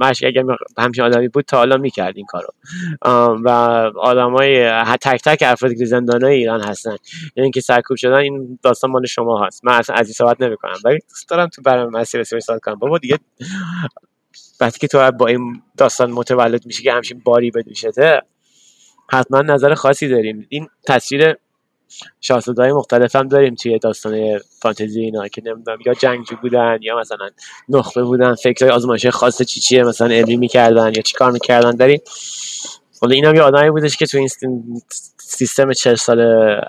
[0.00, 0.44] مش اگر
[0.78, 2.48] همچین آدمی بود تا حالا می‌کرد این کارو.
[3.44, 3.48] و
[4.00, 4.70] آدمای
[5.00, 6.96] تک تک افرادی که زندان ایران هستن.
[7.36, 10.76] یعنی که سرکوب شدن این داستان مال شما هست من اصلا از این صحبت نمی‌کنم.
[10.84, 12.74] ولی دوست دارم تو برنامه مسیر صحبت کنم.
[12.74, 13.18] بابا دیگه
[14.60, 18.22] وقتی که تو با این داستان متولد میشه که همچین باری بدوشته
[19.12, 20.46] حتما نظر خاصی داریم.
[20.48, 21.36] این تصویر
[22.20, 26.98] شاهزاده های مختلف هم داریم توی داستان فانتزی اینا که نمی‌دونم یا جنگجو بودن یا
[26.98, 27.28] مثلا
[27.68, 31.76] نخبه بودن فکر آزمایش خاص چی چیه مثلا علمی می‌کردن یا چیکار می‌کردن.
[31.76, 32.00] داریم.
[33.00, 34.28] حالا این هم یه آدمی بودش که تو این
[35.18, 36.20] سیستم چه سال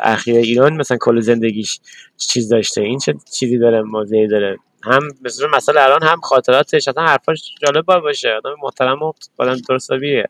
[0.03, 1.79] اخیر ایران مثلا کل زندگیش
[2.17, 2.81] چیز داشته.
[2.81, 7.85] این چه چیزی داره موضعی داره؟ هم مثلا مثلا الان هم خاطراتش اصلا حرفاش جالب
[7.85, 8.29] باشه.
[8.29, 10.29] آدم محترم و آدم درستابیه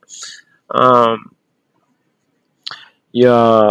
[3.13, 3.67] یا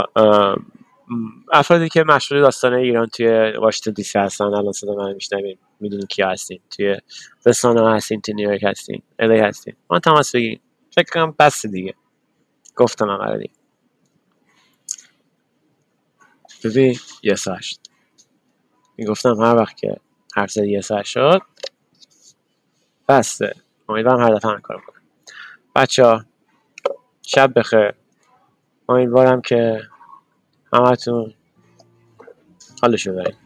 [1.52, 6.06] افرادی که مشهور داستان ایران توی واشنگتن دی سی هستن الان صدا من میشنوین می‌دونین
[6.06, 6.96] کی هستین توی
[7.46, 9.76] رسانه هستین توی نیویورک هستین الی هستین.
[9.90, 10.60] من تماس بگیرین.
[10.90, 11.94] فکر کنم بس دیگه.
[12.76, 13.54] گفتم هم دیگه.
[16.64, 17.64] ببین یه ساعت
[18.96, 19.96] می‌گفتم هر وقت که
[20.36, 21.42] هر سه یه ساعت شد
[23.08, 23.54] بسته.
[23.88, 25.02] امیدوارم هر دفعه کار کنم
[25.74, 26.24] بچه ها
[27.22, 27.92] شب بخیر.
[28.88, 29.80] امیدوارم که
[30.72, 31.32] همتون.
[32.82, 33.36] حالشو برید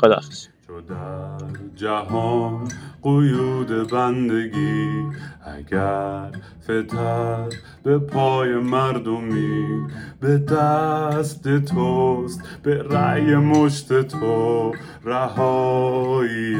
[0.00, 0.46] خداحافظ.
[0.88, 1.38] در
[1.76, 2.68] جهان
[3.02, 5.02] قیود بندگی
[5.44, 6.30] اگر
[6.62, 7.48] فتر
[7.82, 9.86] به پای مردمی
[10.20, 14.72] به دست توست به رأی مشت تو
[15.04, 16.56] رهایی.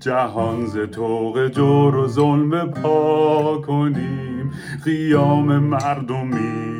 [0.00, 4.52] جهان ز توق جور و ظلم پا کنیم.
[4.84, 6.73] قیام مردمی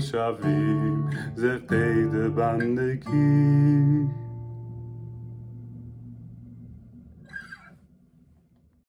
[0.00, 4.08] شویم ز قید بندگی.